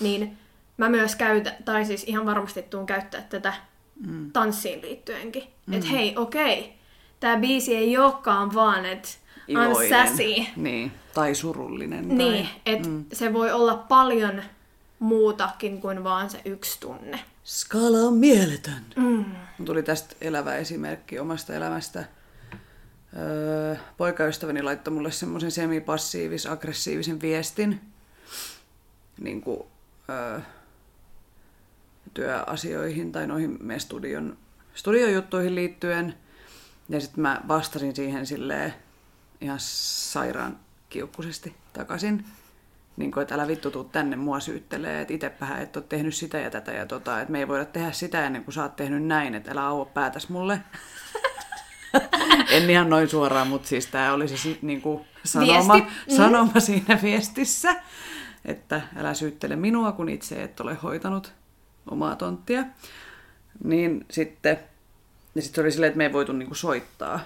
[0.00, 0.38] Niin
[0.76, 3.54] mä myös käytän, tai siis ihan varmasti tuun käyttää tätä
[4.06, 4.32] Mm.
[4.32, 5.42] tanssiin liittyenkin.
[5.66, 5.74] Mm.
[5.74, 6.72] Että hei, okei,
[7.20, 9.08] tämä biisi ei olekaan vaan, että
[9.50, 10.46] I'm sassy.
[10.56, 12.08] Niin, tai surullinen.
[12.08, 12.54] Niin, Tai...
[12.66, 13.04] että mm.
[13.12, 14.42] se voi olla paljon
[14.98, 17.20] muutakin kuin vaan se yksi tunne.
[17.44, 18.84] Skala on mieletön.
[18.96, 19.24] Mm.
[19.58, 22.04] Mun tuli tästä elävä esimerkki omasta elämästä.
[23.16, 27.80] Öö, poikaystäväni laittoi mulle semmoisen semipassiivis-aggressiivisen viestin
[29.20, 29.60] niin kuin,
[30.10, 30.40] öö,
[32.14, 34.36] työasioihin tai noihin meidän studion,
[34.74, 36.14] studiojuttuihin liittyen.
[36.88, 38.74] Ja sitten mä vastasin siihen silleen
[39.40, 40.58] ihan sairaan
[40.90, 42.24] kiukkuisesti takaisin.
[42.96, 46.38] Niin kuin, että älä vittu tuu tänne mua syyttelee, että itsepähän et ole tehnyt sitä
[46.38, 49.04] ja tätä ja tota, että me ei voida tehdä sitä ennen kuin sä oot tehnyt
[49.04, 50.60] näin, että älä auo päätäs mulle.
[52.50, 55.92] en ihan noin suoraan, mutta siis tämä oli se sit niinku sanoma, Viesti.
[56.10, 56.16] Mm.
[56.16, 57.76] sanoma siinä viestissä,
[58.44, 61.32] että älä syyttele minua, kun itse et ole hoitanut
[61.90, 62.64] omaa tonttia.
[63.64, 64.58] Niin sitten,
[65.34, 67.20] ja sitten se oli silleen, että me ei voitu niinku soittaa.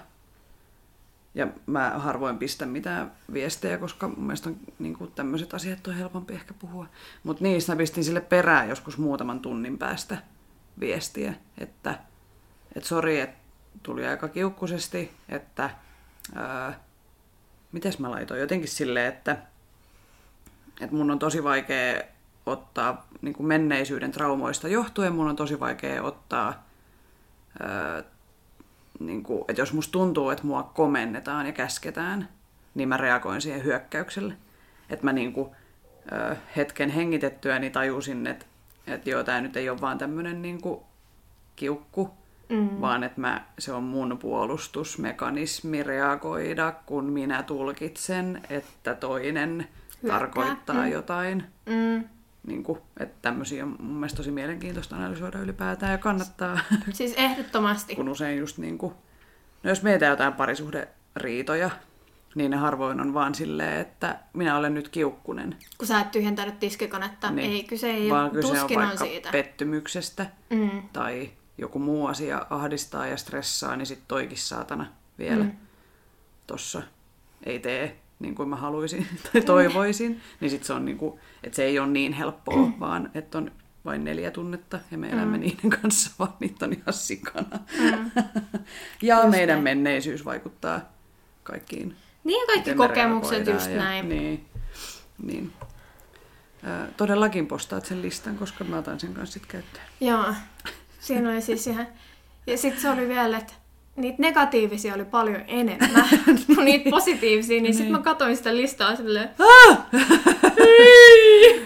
[1.34, 6.34] Ja mä harvoin pistän mitään viestejä, koska mun mielestä on niinku tämmöiset asiat on helpompi
[6.34, 6.86] ehkä puhua.
[7.22, 10.18] Mutta niistä pistin sille perään joskus muutaman tunnin päästä
[10.80, 11.98] viestiä, että
[12.76, 13.38] et sori, että
[13.82, 15.70] tuli aika kiukkusesti, että
[16.34, 16.80] ää,
[17.72, 19.36] mites mä laitoin jotenkin silleen, että,
[20.80, 22.02] että mun on tosi vaikea
[22.46, 26.66] ottaa niin kuin menneisyyden traumoista johtuen, mun on tosi vaikea ottaa,
[27.62, 28.02] ää,
[29.00, 32.28] niin kuin, että jos musta tuntuu, että mua komennetaan ja käsketään,
[32.74, 34.34] niin mä reagoin siihen hyökkäykselle.
[34.90, 35.50] Että mä niin kuin,
[36.10, 38.46] ää, hetken hengitettyäni tajusin, että,
[38.86, 40.80] että joo, tämä nyt ei ole vaan tämmöinen niin kuin
[41.56, 42.10] kiukku,
[42.48, 42.80] mm.
[42.80, 49.68] vaan että mä, se on mun puolustusmekanismi reagoida, kun minä tulkitsen, että toinen
[50.02, 50.18] Hyökkää.
[50.18, 50.92] tarkoittaa Mm.
[50.92, 51.44] jotain.
[51.66, 52.04] Mm.
[52.46, 56.58] Niin kuin, että tämmöisiä on mun mielestä tosi mielenkiintoista analysoida ylipäätään ja kannattaa,
[56.92, 57.96] Siis ehdottomasti.
[57.96, 58.94] kun usein just niin kuin,
[59.62, 61.70] no jos mietitään jotain parisuhderiitoja,
[62.34, 65.56] niin ne harvoin on vaan silleen, että minä olen nyt kiukkunen.
[65.78, 67.52] Kun sä et tyhjentänyt tiskikonetta, niin.
[67.52, 69.28] ei kyse ei vaan ole, kyse on, vaikka siitä.
[69.32, 70.82] pettymyksestä Mm.
[70.92, 74.86] tai joku muu asia ahdistaa ja stressaa, niin sit toikin saatana
[75.18, 75.52] vielä mm.
[76.46, 76.82] tossa
[77.44, 81.56] ei tee niin kuin mä haluaisin tai toivoisin, niin sit se on niin kuin, että
[81.56, 83.50] se ei ole niin helppoa, vaan että on
[83.84, 87.58] vain neljä tunnetta ja me elämme niiden kanssa, vaan niitä on ihan sikana.
[87.80, 88.10] Mm.
[89.02, 89.64] ja Just meidän näin.
[89.64, 90.80] menneisyys vaikuttaa
[91.42, 91.96] kaikkiin.
[92.24, 94.08] Niin kaikki kokemukset just ja, näin.
[94.08, 94.46] Niin,
[95.22, 95.52] niin.
[96.66, 99.84] Ö, todellakin postaat sen listan, koska mä otan sen kanssa sit käyttöön.
[100.00, 100.34] Joo,
[101.00, 101.86] siinä oli siis ihan...
[102.46, 103.52] Ja sitten se oli vielä, että
[103.96, 106.08] niitä negatiivisia oli paljon enemmän
[106.46, 109.30] kuin niitä positiivisia, niin sitten mä katsoin sitä listaa silleen,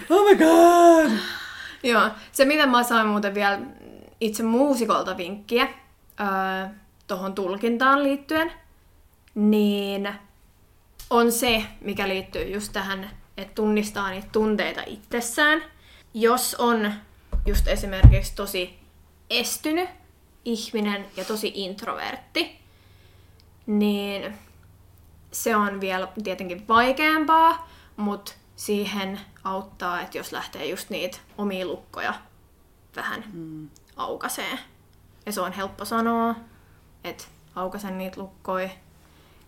[0.09, 1.11] Oh my god!
[1.83, 3.59] Joo, se mitä mä sain muuten vielä
[4.21, 5.67] itse muusikolta vinkkiä
[6.19, 6.67] öö,
[7.07, 8.51] tuohon tulkintaan liittyen,
[9.35, 10.09] niin
[11.09, 15.63] on se, mikä liittyy just tähän, että tunnistaa niitä tunteita itsessään.
[16.13, 16.93] Jos on
[17.45, 18.79] just esimerkiksi tosi
[19.29, 19.89] estynyt
[20.47, 22.59] ihminen ja tosi introvertti,
[23.65, 24.33] niin
[25.31, 32.13] se on vielä tietenkin vaikeampaa, mutta siihen auttaa, että jos lähtee just niitä omia lukkoja
[32.95, 33.69] vähän mm.
[33.95, 34.59] aukasee.
[35.25, 36.35] Ja se on helppo sanoa,
[37.03, 37.23] että
[37.55, 38.69] aukasen niitä lukkoja,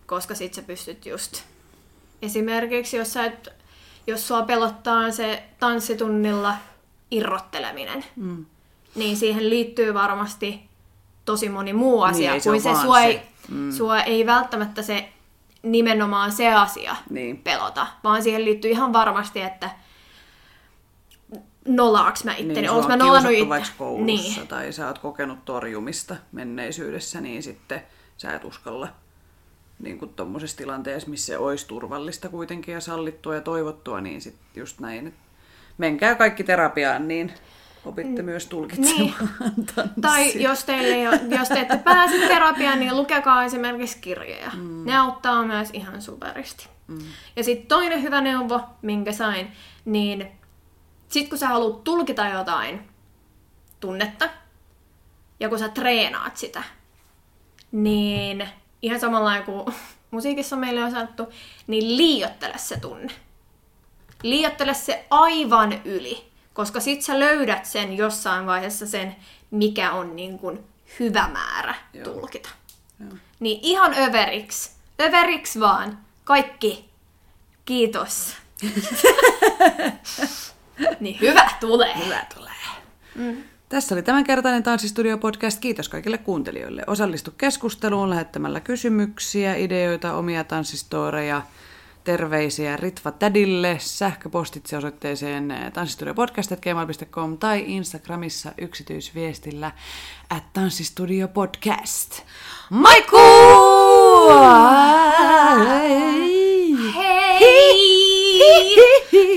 [0.06, 1.44] koska sit sä pystyt just
[2.22, 3.50] esimerkiksi, jos, sä et,
[4.08, 6.56] jos sua pelottaa se tanssitunnilla
[7.12, 8.46] irrotteleminen, Mm.
[8.96, 10.69] niin siihen liittyy varmasti
[11.32, 13.06] tosi moni muu asia, ei se kuin se, vaan sua, se.
[13.06, 13.72] Ei, mm.
[13.72, 15.10] sua ei välttämättä se
[15.64, 17.38] nimenomaan se asia Niin.
[17.38, 19.70] pelota, vaan siihen liittyy ihan varmasti, että
[21.68, 23.72] nolaaks mä itteni, Niin, niin, onko mä nolannut itse.
[23.78, 24.48] koulussa Niin.
[24.48, 27.82] tai sä oot kokenut torjumista menneisyydessä, niin sitten
[28.18, 28.88] sä et uskalla
[29.80, 34.62] niin kuin tommosessa tilanteessa, missä se olisi turvallista kuitenkin ja sallittua ja toivottua, niin sitten
[34.62, 35.14] just näin.
[35.78, 37.34] Menkää kaikki terapiaan, niin
[37.86, 39.66] Opitte myös tulkitsemaan Niin.
[39.76, 40.02] tanssia.
[40.02, 40.98] Tai jos, teille
[41.38, 44.52] jos te ette pääse terapiaan, niin lukekaa esimerkiksi kirjoja.
[44.56, 44.86] Mm.
[44.86, 46.68] Ne auttaa myös ihan superisti.
[46.88, 47.00] Mm.
[47.36, 49.52] Ja sitten toinen hyvä neuvo, minkä sain,
[49.86, 50.28] niin
[51.08, 52.90] sit kun sä haluat tulkita jotain
[53.80, 54.30] tunnetta,
[55.40, 56.64] ja kun sä treenaat sitä,
[57.72, 58.50] niin
[58.82, 59.66] ihan samalla kuin
[60.12, 61.28] musiikissa on meille osattu,
[61.68, 63.14] niin liiottele se tunne.
[64.24, 69.16] Liiottele se aivan yli, koska sit sä löydät sen jossain vaiheessa sen,
[69.52, 70.60] mikä on niin kuin
[71.00, 72.06] hyvä määrä Joo.
[72.06, 72.50] tulkita.
[73.00, 73.10] Joo.
[73.40, 74.72] Niin ihan överiksi.
[75.02, 76.00] Överiksi vaan.
[76.24, 76.90] Kaikki.
[77.66, 78.36] Kiitos.
[81.00, 82.06] niin hyvä tulee.
[82.06, 82.50] Hyvä tulee.
[83.70, 85.60] Tässä oli tämänkertainen Tanssistudio-podcast.
[85.60, 86.84] Kiitos kaikille kuuntelijoille.
[86.88, 91.42] Osallistu keskusteluun lähettämällä kysymyksiä, ideoita, omia tanssistoreja,
[92.04, 99.72] terveisiä Ritva Tädille sähköpostitse osoitteeseen tanssistudiopodcast.gmail.com tai Instagramissa yksityisviestillä
[100.30, 102.22] at tanssistudiopodcast.
[102.70, 103.20] Moikkuu!
[105.68, 106.76] Hei!
[106.96, 107.40] Hei!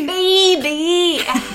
[0.06, 1.51] Baby!